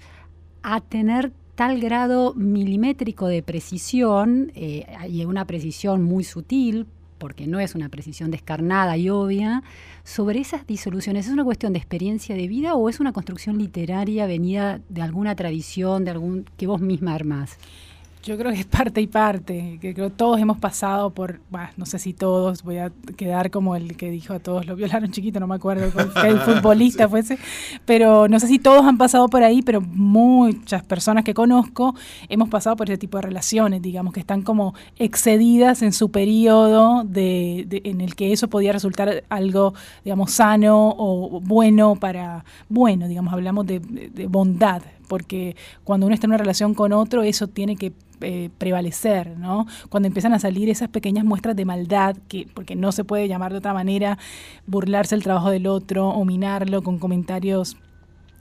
[0.64, 6.86] a tener tal grado milimétrico de precisión eh, y una precisión muy sutil,
[7.18, 9.64] porque no es una precisión descarnada y obvia,
[10.04, 11.28] sobre esas disoluciones?
[11.28, 15.36] ¿Es una cuestión de experiencia de vida o es una construcción literaria venida de alguna
[15.36, 17.58] tradición, de algún que vos misma armás?
[18.26, 21.70] Yo creo que es parte y parte, que creo que todos hemos pasado por, bueno,
[21.78, 25.12] no sé si todos, voy a quedar como el que dijo a todos lo violaron
[25.12, 25.86] chiquito, no me acuerdo
[26.24, 27.38] el futbolista fuese,
[27.86, 31.94] pero no sé si todos han pasado por ahí, pero muchas personas que conozco
[32.28, 37.04] hemos pasado por ese tipo de relaciones, digamos, que están como excedidas en su periodo
[37.04, 43.32] de, en el que eso podía resultar algo, digamos, sano o bueno para, bueno, digamos,
[43.32, 47.76] hablamos de, de bondad, porque cuando uno está en una relación con otro, eso tiene
[47.76, 49.68] que eh, prevalecer, ¿no?
[49.90, 53.52] Cuando empiezan a salir esas pequeñas muestras de maldad, que, porque no se puede llamar
[53.52, 54.18] de otra manera,
[54.68, 57.78] burlarse del trabajo del otro o minarlo con comentarios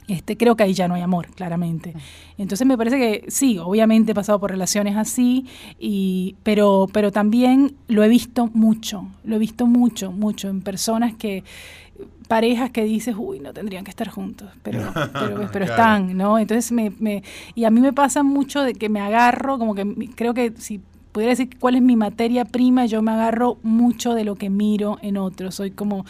[0.07, 1.93] este, creo que ahí ya no hay amor, claramente.
[2.37, 5.45] Entonces me parece que sí, obviamente he pasado por relaciones así,
[5.79, 11.15] y, pero, pero también lo he visto mucho, lo he visto mucho, mucho en personas
[11.15, 11.43] que,
[12.27, 14.79] parejas que dices, uy, no tendrían que estar juntos, pero,
[15.51, 16.39] pero, están, ¿no?
[16.39, 19.85] Entonces, me, me, y a mí me pasa mucho de que me agarro, como que
[20.15, 24.25] creo que si pudiera decir cuál es mi materia prima, yo me agarro mucho de
[24.25, 25.55] lo que miro en otros.
[25.55, 26.05] Soy como,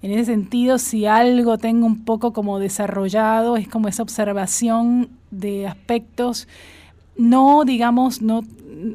[0.00, 5.66] en ese sentido, si algo tengo un poco como desarrollado, es como esa observación de
[5.66, 6.48] aspectos,
[7.16, 8.42] no digamos, no,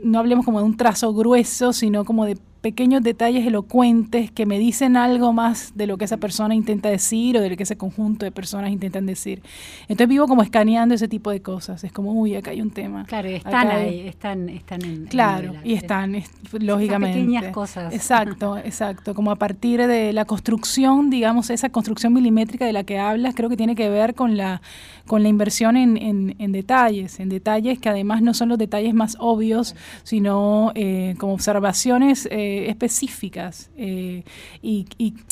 [0.04, 4.58] no hablemos como de un trazo grueso, sino como de pequeños detalles elocuentes que me
[4.58, 7.76] dicen algo más de lo que esa persona intenta decir o de lo que ese
[7.76, 9.44] conjunto de personas intentan decir.
[9.82, 11.84] Entonces vivo como escaneando ese tipo de cosas.
[11.84, 13.04] Es como, uy, acá hay un tema.
[13.04, 15.08] Claro, están ahí, están, están en.
[15.08, 16.16] Claro, y están,
[16.54, 17.20] lógicamente.
[17.20, 17.94] pequeñas cosas.
[17.94, 19.14] Exacto, exacto.
[19.14, 23.50] Como a partir de la construcción, digamos, esa construcción milimétrica de la que hablas, creo
[23.50, 24.62] que tiene que ver con la,
[25.06, 25.98] con la inversión en,
[26.40, 31.34] en, detalles, en detalles que además no son los detalles más obvios, sino eh, como
[31.34, 32.26] observaciones.
[32.32, 33.70] Eh, específicas.
[33.78, 34.24] Eh,
[34.62, 34.86] y,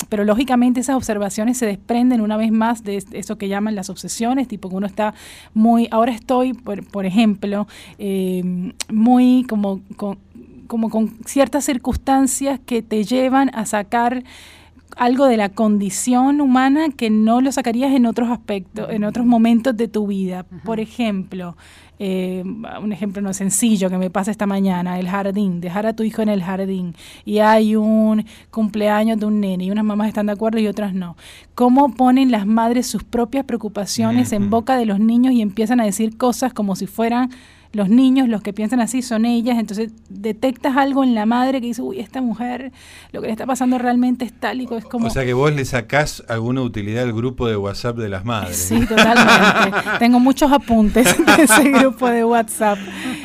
[0.10, 4.47] pero lógicamente esas observaciones se desprenden una vez más de eso que llaman las obsesiones,
[4.47, 5.13] tipo que uno está
[5.53, 10.19] muy, ahora estoy, por, ejemplo, eh, muy como con,
[10.67, 14.23] como con ciertas circunstancias que te llevan a sacar
[15.01, 19.75] algo de la condición humana que no lo sacarías en otros aspectos, en otros momentos
[19.75, 20.45] de tu vida.
[20.63, 21.57] Por ejemplo,
[21.97, 26.03] eh, un ejemplo no sencillo que me pasa esta mañana, el jardín, dejar a tu
[26.03, 26.93] hijo en el jardín
[27.25, 30.93] y hay un cumpleaños de un nene y unas mamás están de acuerdo y otras
[30.93, 31.17] no.
[31.56, 35.85] ¿Cómo ponen las madres sus propias preocupaciones en boca de los niños y empiezan a
[35.85, 37.31] decir cosas como si fueran
[37.74, 41.67] los niños, los que piensan así son ellas, entonces detectas algo en la madre que
[41.67, 42.72] dice, uy, esta mujer,
[43.12, 45.08] lo que le está pasando realmente es tal y es como...
[45.08, 48.58] O sea que vos le sacás alguna utilidad al grupo de WhatsApp de las madres.
[48.58, 49.80] Sí, totalmente.
[50.00, 52.78] Tengo muchos apuntes de ese grupo de WhatsApp.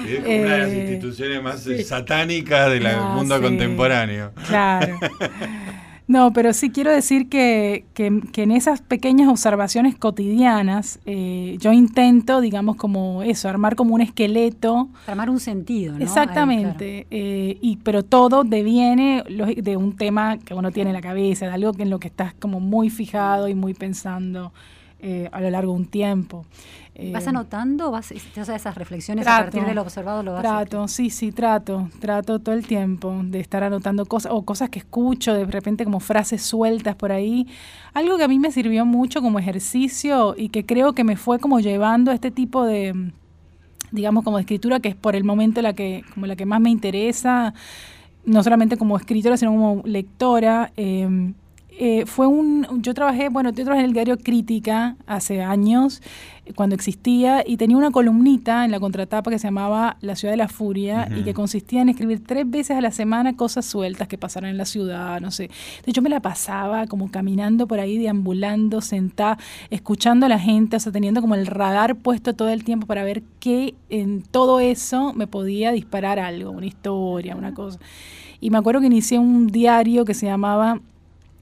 [0.07, 4.33] Es una de las eh, instituciones más satánicas del ah, mundo contemporáneo.
[4.47, 4.99] Claro.
[6.09, 12.41] No, pero sí quiero decir que, que, en esas pequeñas observaciones cotidianas eh, yo intento,
[12.41, 14.89] digamos, como eso, armar como un esqueleto.
[15.09, 16.05] Armar un sentido, ¿no?
[16.05, 17.09] Exactamente.
[17.11, 21.53] Eh, y, pero todo deviene de un tema que uno tiene en la cabeza, de
[21.53, 24.53] algo que en lo que estás como muy fijado y muy pensando
[25.01, 26.47] eh, a lo largo de un tiempo.
[27.13, 27.91] ¿Vas eh, anotando?
[27.91, 31.91] ¿Vas, esas reflexiones a partir de lo observado lo vas Trato, sí, sí, trato.
[32.01, 36.01] Trato todo el tiempo de estar anotando cosas o cosas que escucho, de repente como
[36.01, 37.47] frases sueltas por ahí.
[37.93, 41.39] Algo que a mí me sirvió mucho como ejercicio y que creo que me fue
[41.39, 43.13] como llevando a este tipo de,
[43.91, 46.61] digamos, como de escritura que es por el momento la que, como la que más
[46.61, 47.53] me interesa
[48.27, 50.73] no solamente como escritora, sino como lectora.
[50.77, 51.35] Em,
[51.79, 56.01] eh, fue un, yo trabajé, bueno, yo trabajé en el diario Crítica hace años,
[56.55, 60.39] cuando existía, y tenía una columnita en la contratapa que se llamaba La ciudad de
[60.39, 64.16] la furia y que consistía en escribir tres veces a la semana cosas sueltas que
[64.16, 65.45] pasaran en la ciudad, no sé.
[65.45, 69.39] Entonces yo me la pasaba como caminando por ahí, deambulando, sentada,
[69.70, 73.03] escuchando a la gente, o sea, teniendo como el radar puesto todo el tiempo para
[73.03, 77.79] ver qué en todo eso me podía disparar algo, una historia, una cosa.
[78.41, 80.81] Y me acuerdo que inicié un diario que se llamaba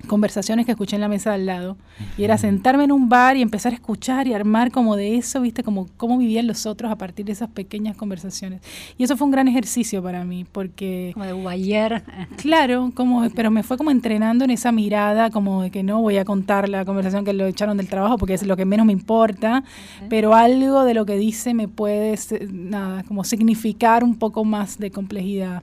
[0.06, 1.76] conversaciones que escuché en la mesa de al lado.
[2.16, 5.40] Y era sentarme en un bar y empezar a escuchar y armar como de eso,
[5.40, 8.60] viste, como cómo vivían los otros a partir de esas pequeñas conversaciones.
[8.98, 11.10] Y eso fue un gran ejercicio para mí, porque...
[11.14, 12.02] Como de guayer.
[12.36, 16.18] Claro, como, pero me fue como entrenando en esa mirada, como de que no voy
[16.18, 18.92] a contar la conversación que lo echaron del trabajo, porque es lo que menos me
[18.92, 19.64] importa,
[20.08, 22.18] pero algo de lo que dice me puede,
[22.50, 25.62] nada, como significar un poco más de complejidad.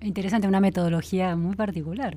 [0.00, 2.16] Interesante, una metodología muy particular.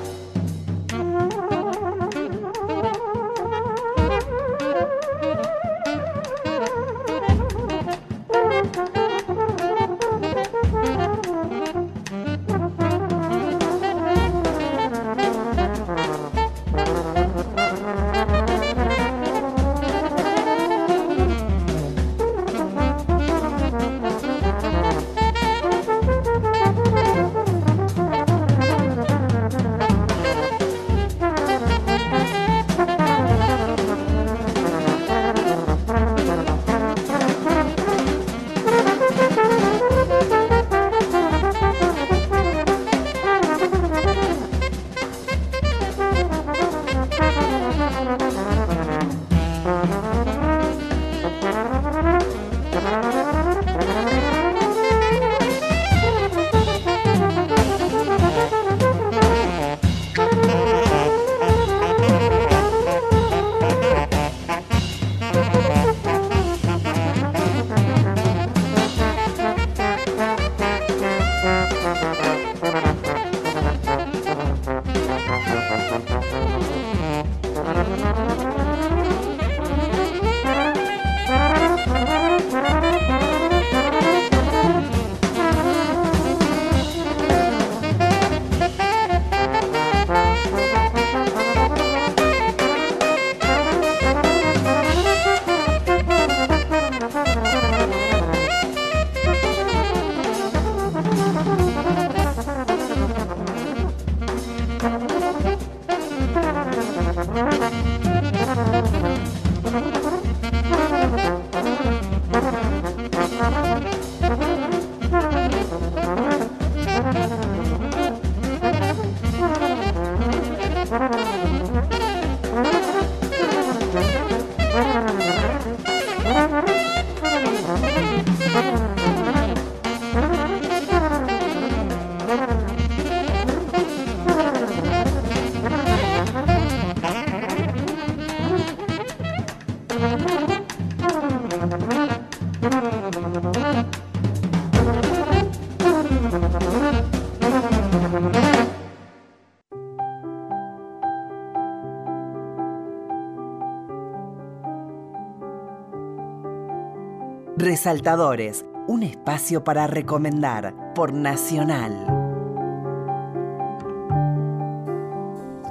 [157.71, 162.05] Resaltadores, un espacio para recomendar por Nacional.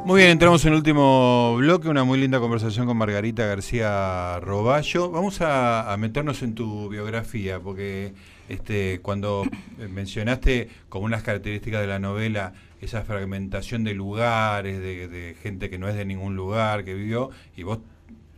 [0.07, 5.11] Muy bien, entramos en el último bloque, una muy linda conversación con Margarita García Roballo.
[5.11, 8.15] Vamos a, meternos en tu biografía, porque
[8.49, 9.45] este, cuando
[9.91, 15.87] mencionaste como unas características de la novela esa fragmentación de lugares, de, gente que no
[15.87, 17.29] es de ningún lugar, que vivió,
[17.59, 17.81] y vos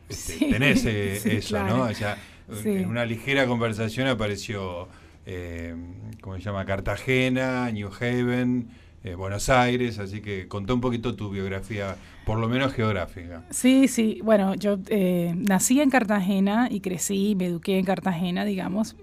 [0.09, 1.83] este, tenés eh, eso, ¿no?
[1.83, 4.89] O sea, en una ligera conversación apareció,
[5.27, 5.75] eh,
[6.21, 6.65] ¿cómo se llama?
[6.65, 8.69] Cartagena, New Haven,
[9.05, 13.43] eh, Buenos Aires, así que contó un poquito tu biografía, por lo menos geográfica.
[13.51, 18.97] Sí, sí, bueno, yo eh, nací en Cartagena y crecí, me eduqué en Cartagena, digamos.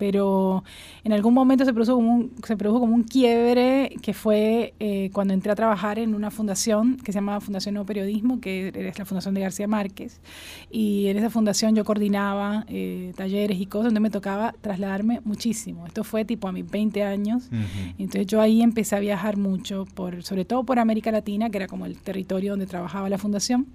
[0.00, 0.64] Pero
[1.04, 5.10] en algún momento se produjo como un, se produjo como un quiebre que fue eh,
[5.12, 8.98] cuando entré a trabajar en una fundación que se llama Fundación Nuevo Periodismo, que es
[8.98, 10.22] la fundación de García Márquez,
[10.70, 15.86] y en esa fundación yo coordinaba eh, talleres y cosas donde me tocaba trasladarme muchísimo.
[15.86, 17.50] Esto fue tipo a mis 20 años,
[17.98, 21.66] entonces yo ahí empecé a viajar mucho, por, sobre todo por América Latina, que era
[21.66, 23.66] como el territorio donde trabajaba la fundación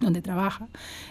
[0.00, 0.68] donde trabaja.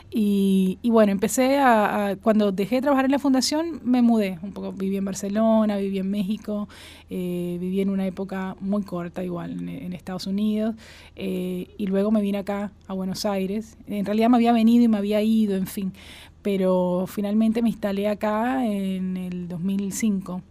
[0.09, 4.71] Y, bueno, empecé a, cuando dejé de trabajar en la fundación, me mudé un poco.
[4.71, 6.67] Viví en Barcelona, viví en México,
[7.09, 10.75] eh, viví en una época muy corta igual en, Estados Unidos.
[11.15, 13.77] Eh, y luego me vine acá a Buenos Aires.
[13.87, 15.93] En realidad me había venido y me había ido, en fin
[16.41, 20.41] pero finalmente me instalé acá en el 2005.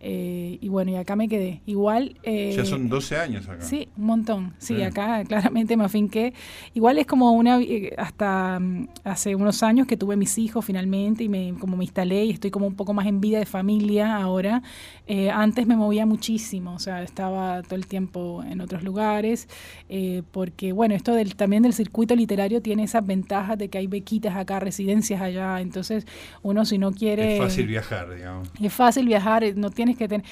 [0.00, 1.60] Eh, y bueno, y acá me quedé.
[1.66, 2.16] Igual...
[2.22, 3.62] Eh, ya son 12 años acá.
[3.62, 4.54] Sí, un montón.
[4.58, 6.34] Sí, acá claramente me afinqué.
[6.74, 7.60] Igual es como una...
[7.60, 11.84] Eh, hasta mm, hace unos años que tuve mis hijos finalmente y me, como me
[11.84, 14.62] instalé y estoy como un poco más en vida de familia ahora.
[15.32, 19.48] antes me movía muchísimo, o sea, estaba todo el tiempo en otros lugares,
[20.32, 24.36] porque bueno, esto del, también del circuito literario tiene esas ventajas de que hay bequitas
[24.36, 26.06] acá, residencias allá, entonces
[26.42, 27.36] uno si no quiere...
[27.36, 28.48] Es fácil viajar, digamos.
[28.60, 30.26] Es fácil viajar, eh, no tienes que tener...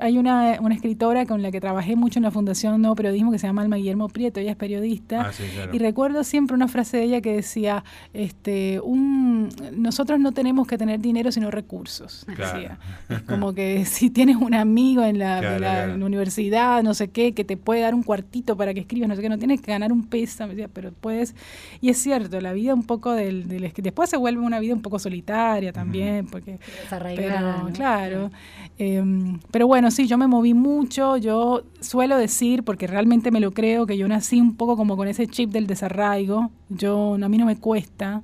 [0.00, 3.38] hay una, una escritora con la que trabajé mucho en la Fundación Nuevo Periodismo que
[3.38, 7.04] se llama Alma Guillermo Prieto, ella es periodista, ah, y recuerdo siempre una frase de
[7.04, 12.78] ella que decía, este, un, nosotros no tenemos que tener dinero sino recursos, decía.
[13.26, 17.80] como que si tienes un amigo en la, universidad, no sé qué, que te puede
[17.80, 20.46] dar un cuartito para que escribas, no sé qué, no tienes que ganar un peso,
[20.72, 21.34] pero puedes...
[21.80, 23.48] Y es cierto, la vida un poco del...
[23.48, 26.58] del después se vuelve una vida un poco solitaria también, porque...
[26.88, 28.30] Pero, Claro.
[28.78, 33.52] Em, pero bueno, sí, yo me moví mucho, yo suelo decir, porque realmente me lo
[33.52, 37.36] creo, que yo nací un poco como con ese chip del desarraigo, yo, a mí
[37.36, 38.22] no me cuesta.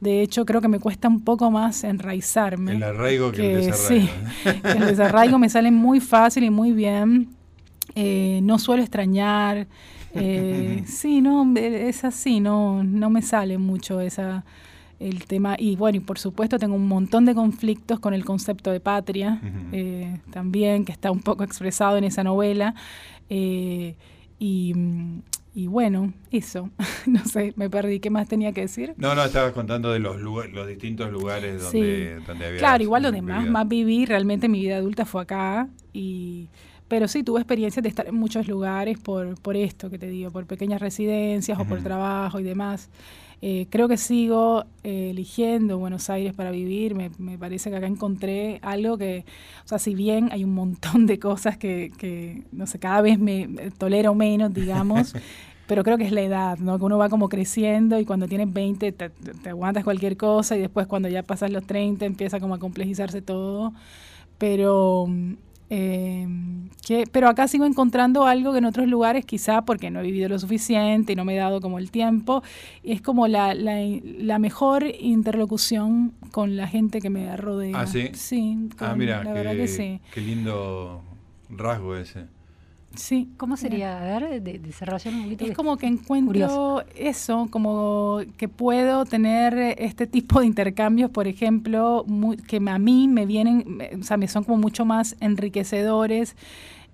[0.00, 2.72] De hecho, creo que me cuesta un poco más enraizarme.
[2.72, 4.06] El arraigo que, el desarraigo.
[4.06, 7.28] Sí, el desarraigo me sale muy fácil y muy bien.
[7.94, 9.66] Eh, no suelo extrañar.
[10.14, 14.44] Eh, sí, no, es así, no, no me sale mucho esa,
[14.98, 18.70] el tema, y bueno, y por supuesto tengo un montón de conflictos con el concepto
[18.70, 19.40] de patria,
[19.72, 22.74] eh, también, que está un poco expresado en esa novela.
[23.28, 23.94] Eh,
[24.38, 24.72] y,
[25.54, 26.70] y, bueno, eso,
[27.06, 28.94] no sé, me perdí, ¿qué más tenía que decir?
[28.96, 32.58] No, no, estabas contando de los, los distintos lugares donde, donde había...
[32.58, 36.48] Claro, igual donde más, más viví, realmente mi vida adulta fue acá, y...
[36.88, 40.30] Pero sí, tuve experiencia de estar en muchos lugares por, por esto que te digo,
[40.30, 42.88] por pequeñas residencias o por trabajo y demás.
[43.42, 46.94] Eh, creo que sigo eh, eligiendo Buenos Aires para vivir.
[46.94, 49.24] Me, me, parece que acá encontré algo que,
[49.64, 53.18] o sea, si bien hay un montón de cosas que, que no sé, cada vez
[53.18, 55.14] me tolero menos, digamos.
[55.66, 56.78] pero creo que es la edad, ¿no?
[56.78, 60.60] Que uno va como creciendo y cuando tienes 20 te, te, aguantas cualquier cosa y
[60.60, 63.72] después cuando ya pasas los 30 empieza como a complejizarse todo.
[64.38, 65.08] Pero
[65.68, 66.28] eh,
[66.84, 70.28] que, pero acá sigo encontrando algo que en otros lugares, quizá porque no he vivido
[70.28, 72.42] lo suficiente y no me he dado como el tiempo,
[72.84, 77.80] es como la, la, mejor interlocución con la gente que me rodea.
[77.80, 78.10] Ah, sí.
[78.14, 80.00] Sí, ah, mira, la verdad que sí.
[80.12, 81.02] Qué lindo
[81.48, 82.26] rasgo ese.
[82.96, 83.28] Sí.
[83.36, 83.98] ¿Cómo sería?
[84.00, 85.44] A ver, de, desarrollar un poquito.
[85.44, 92.04] Es como que encuentro eso, como que puedo tener este tipo de intercambios, por ejemplo,
[92.46, 96.36] que a mí me vienen, o sea, me son como mucho más enriquecedores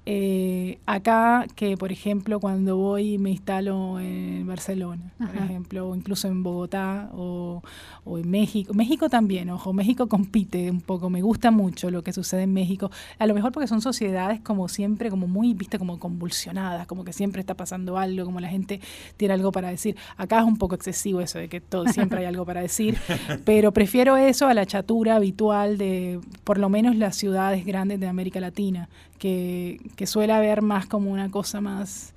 [0.04, 5.94] eh, acá que, por ejemplo, cuando voy y me instalo en Barcelona, por ejemplo, o
[5.94, 7.62] incluso en Bogotá o,
[8.06, 8.74] en México.
[8.74, 12.90] México también, ojo, México compite un poco, me gusta mucho lo que sucede en México,
[13.16, 17.12] a lo mejor porque son sociedades como siempre, como muy, viste, como convulsionadas, como que
[17.12, 18.80] siempre está pasando algo, como la gente
[19.16, 19.96] tiene algo para decir.
[20.16, 22.98] Acá es un poco excesivo eso de que todo, siempre hay algo para decir,
[23.44, 28.08] pero prefiero eso a la chatura habitual de, por lo menos, las ciudades grandes de
[28.08, 28.88] América Latina,
[29.22, 32.12] que, suele haber más como una cosa más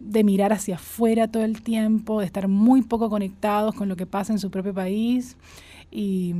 [0.00, 4.06] de mirar hacia afuera todo el tiempo, de estar muy poco conectados con lo que
[4.06, 5.36] pasa en su propio país.
[5.92, 6.34] Y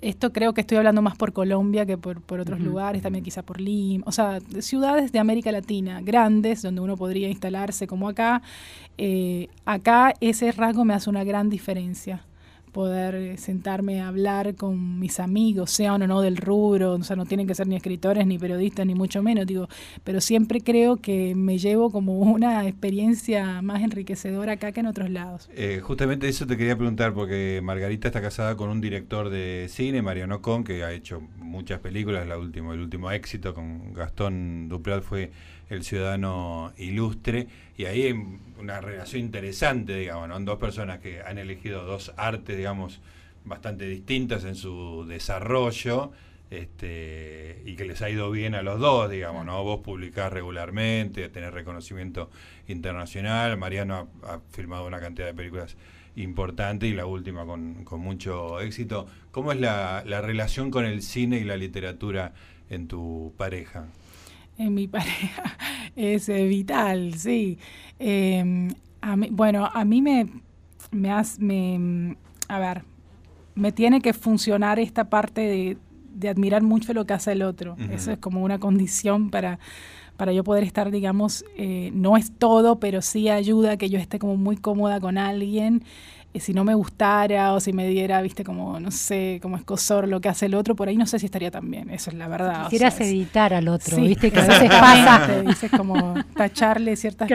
[0.00, 3.60] esto creo que estoy hablando más por Colombia que por, otros lugares, también quizá por
[3.60, 8.42] Lima, o sea, ciudades de América Latina grandes donde uno podría instalarse como acá.
[8.98, 12.24] Eh, acá ese rasgo me hace una gran diferencia
[12.74, 17.16] poder eh, sentarme a hablar con mis amigos, sean o no del rubro, o sea,
[17.16, 19.68] no tienen que ser ni escritores, ni periodistas, ni mucho menos, digo,
[20.02, 25.08] pero siempre creo que me llevo como una experiencia más enriquecedora acá que en otros
[25.08, 25.48] lados.
[25.54, 30.02] Eh, justamente eso te quería preguntar, porque Margarita está casada con un director de cine,
[30.02, 35.02] Mariano Con, que ha hecho muchas películas, la último, el último éxito con Gastón Duprat
[35.02, 35.30] fue
[35.74, 38.14] El Ciudadano Ilustre, y ahí hay
[38.58, 40.40] una relación interesante, digamos, ¿no?
[40.40, 43.00] Dos personas que han elegido dos artes, digamos,
[43.44, 46.12] bastante distintas en su desarrollo,
[46.50, 49.62] este, y que les ha ido bien a los dos, digamos, ¿no?
[49.64, 52.30] Vos publicás regularmente, tenés reconocimiento
[52.68, 55.76] internacional, Mariano ha, filmado una cantidad de películas
[56.16, 59.06] importante y la última con, mucho éxito.
[59.30, 62.34] ¿Cómo es la, relación con el cine y la literatura
[62.70, 63.86] en tu pareja?
[64.58, 65.56] En mi pareja
[65.96, 67.58] es eh, vital, sí.
[67.98, 68.68] Em,
[69.30, 70.28] bueno, a mí me,
[70.90, 72.16] me, me,
[72.48, 72.84] a ver,
[73.54, 75.78] me tiene que funcionar esta parte de,
[76.14, 77.76] de admirar mucho lo que hace el otro.
[77.90, 79.58] Eso es como una condición para,
[80.16, 83.98] para yo poder estar, digamos, eh, no es todo, pero sí ayuda a que yo
[83.98, 85.82] esté como muy cómoda con alguien.
[86.34, 90.20] Si no me gustara o si me diera, viste, como, no sé, como escosor lo
[90.20, 91.90] que hace el otro, por ahí no sé si estaría tan bien.
[91.90, 92.64] Eso es la verdad.
[92.64, 95.42] Quisieras editar al otro, viste, que a veces pasa.
[95.42, 97.30] Dices como tacharle ciertas...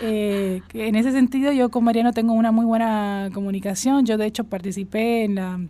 [0.00, 4.06] Eh, en ese sentido, yo con Mariano tengo una muy buena comunicación.
[4.06, 5.60] Yo, de hecho, participé en la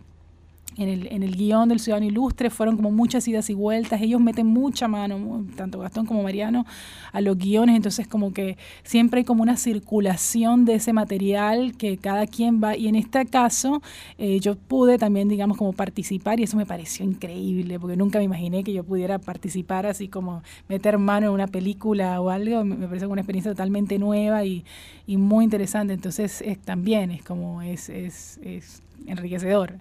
[0.79, 4.21] en el, en el guion del Ciudadano Ilustre fueron como muchas idas y vueltas, ellos
[4.21, 6.65] meten mucha mano, tanto Gastón como Mariano,
[7.11, 11.97] a los guiones, entonces como que siempre hay como una circulación de ese material que
[11.97, 13.81] cada quien va, y en este caso
[14.17, 18.25] eh, yo pude también, digamos, como participar y eso me pareció increíble, porque nunca me
[18.25, 22.87] imaginé que yo pudiera participar así como meter mano en una película o algo, me,
[22.87, 24.63] pareció una experiencia totalmente nueva y,
[25.05, 29.79] y muy interesante, entonces es, también es como, es, es, es enriquecedor.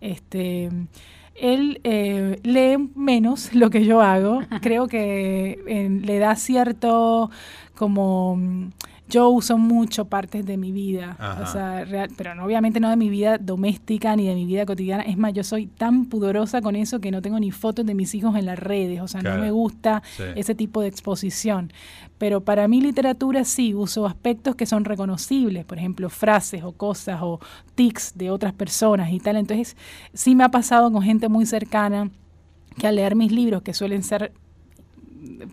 [0.00, 0.70] Este,
[1.34, 4.40] él eh, lee menos lo que yo hago.
[4.62, 7.30] Creo que le da cierto
[7.74, 8.38] como
[9.10, 11.84] yo uso mucho partes de mi vida, o sea,
[12.16, 15.02] pero no, obviamente no de mi vida doméstica ni de mi vida cotidiana.
[15.02, 18.14] Es más, yo soy tan pudorosa con eso que no tengo ni fotos de mis
[18.14, 20.02] hijos en las redes, o sea, no me gusta
[20.36, 21.72] ese tipo de exposición.
[22.16, 27.20] Pero para mi literatura sí uso aspectos que son reconocibles, por ejemplo, frases o cosas
[27.22, 27.40] o
[27.74, 29.36] tics de otras personas y tal.
[29.36, 29.76] Entonces,
[30.14, 32.10] sí me ha pasado con gente muy cercana
[32.78, 34.32] que al leer mis libros, que suelen ser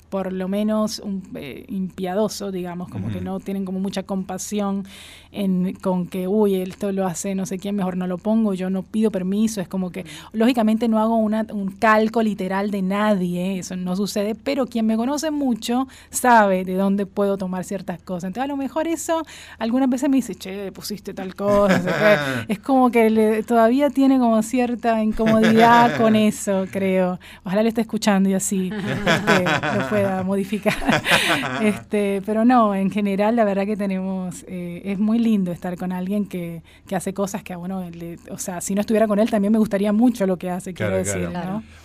[0.09, 4.85] por lo menos un, eh, impiadoso, digamos, como que no tienen como mucha compasión
[5.31, 8.69] en, con que, uy, esto lo hace no sé quién, mejor no lo pongo, yo
[8.69, 13.59] no pido permiso, es como que, lógicamente no hago una, un calco literal de nadie,
[13.59, 18.25] eso no sucede, pero quien me conoce mucho sabe de dónde puedo tomar ciertas cosas.
[18.25, 19.23] Entonces, a lo mejor eso,
[19.59, 25.03] algunas veces me dice, che, pusiste tal cosa, es como que todavía tiene como cierta
[25.03, 27.19] incomodidad con eso, creo.
[27.43, 28.71] Ojalá le esté escuchando y así.
[28.71, 30.75] Este, lo pueda modificar.
[31.61, 35.91] este, pero no, en general la verdad que tenemos, eh, es muy lindo estar con
[35.91, 39.19] alguien que, que hace cosas que a uno, le, o sea, si no estuviera con
[39.19, 41.29] él también me gustaría mucho lo que hace, quiero decir.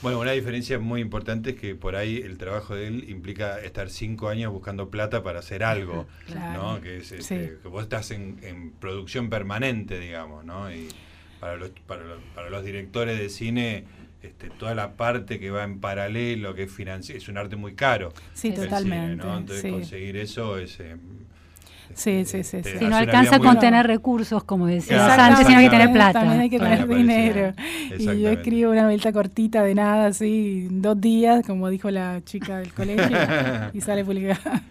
[0.02, 3.90] Bueno, una diferencia muy importante es que por ahí el trabajo de él implica estar
[3.90, 6.06] cinco años buscando plata para hacer algo,
[6.54, 6.80] ¿no?
[6.80, 10.72] Que, es, este, que vos estás en, en, producción permanente, digamos, ¿no?
[10.72, 10.88] Y
[11.40, 13.84] para los, para los, para los directores de cine
[14.22, 17.74] este, toda la parte que va en paralelo, que es financiero, es un arte muy
[17.74, 18.12] caro.
[18.34, 19.12] Sí, totalmente.
[19.12, 20.78] Entonces conseguir eso es...
[20.80, 20.96] Eh,
[21.94, 22.62] sí, sí, sí.
[22.62, 26.20] Si no alcanza con tener recursos, como decía antes, sino que tener plata.
[26.20, 27.52] También hay que tener dinero.
[27.98, 32.58] Y yo escribo una novela cortita de nada, así, dos días, como dijo la chica
[32.58, 33.18] del colegio,
[33.72, 34.62] y sale publicada.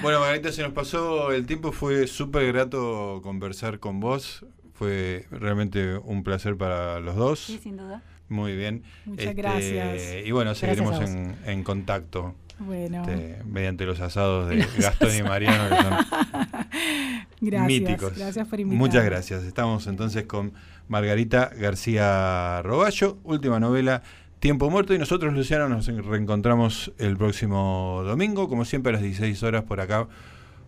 [0.00, 4.44] Bueno, Margarita, se nos pasó el tiempo, fue súper grato conversar con vos,
[4.74, 7.40] fue realmente un placer para los dos.
[7.40, 8.02] Sí, sin duda.
[8.28, 8.82] Muy bien.
[9.04, 10.02] Muchas este, gracias.
[10.24, 12.34] Y bueno, seguiremos en, en, contacto.
[12.58, 13.02] Bueno.
[13.02, 15.92] Este, mediante los asados de Gastón y Mariano, que son
[17.40, 18.16] gracias, míticos.
[18.16, 18.86] Gracias por invitarme.
[18.86, 19.44] Muchas gracias.
[19.44, 20.52] Estamos entonces con
[20.88, 24.02] Margarita García Roballo, última novela.
[24.40, 29.42] Tiempo Muerto y nosotros, Luciano, nos reencontramos el próximo domingo, como siempre a las 16
[29.42, 30.08] horas por acá,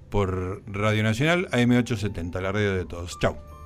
[0.08, 3.18] por Radio Nacional, AM870, la radio de todos.
[3.20, 3.57] Chau.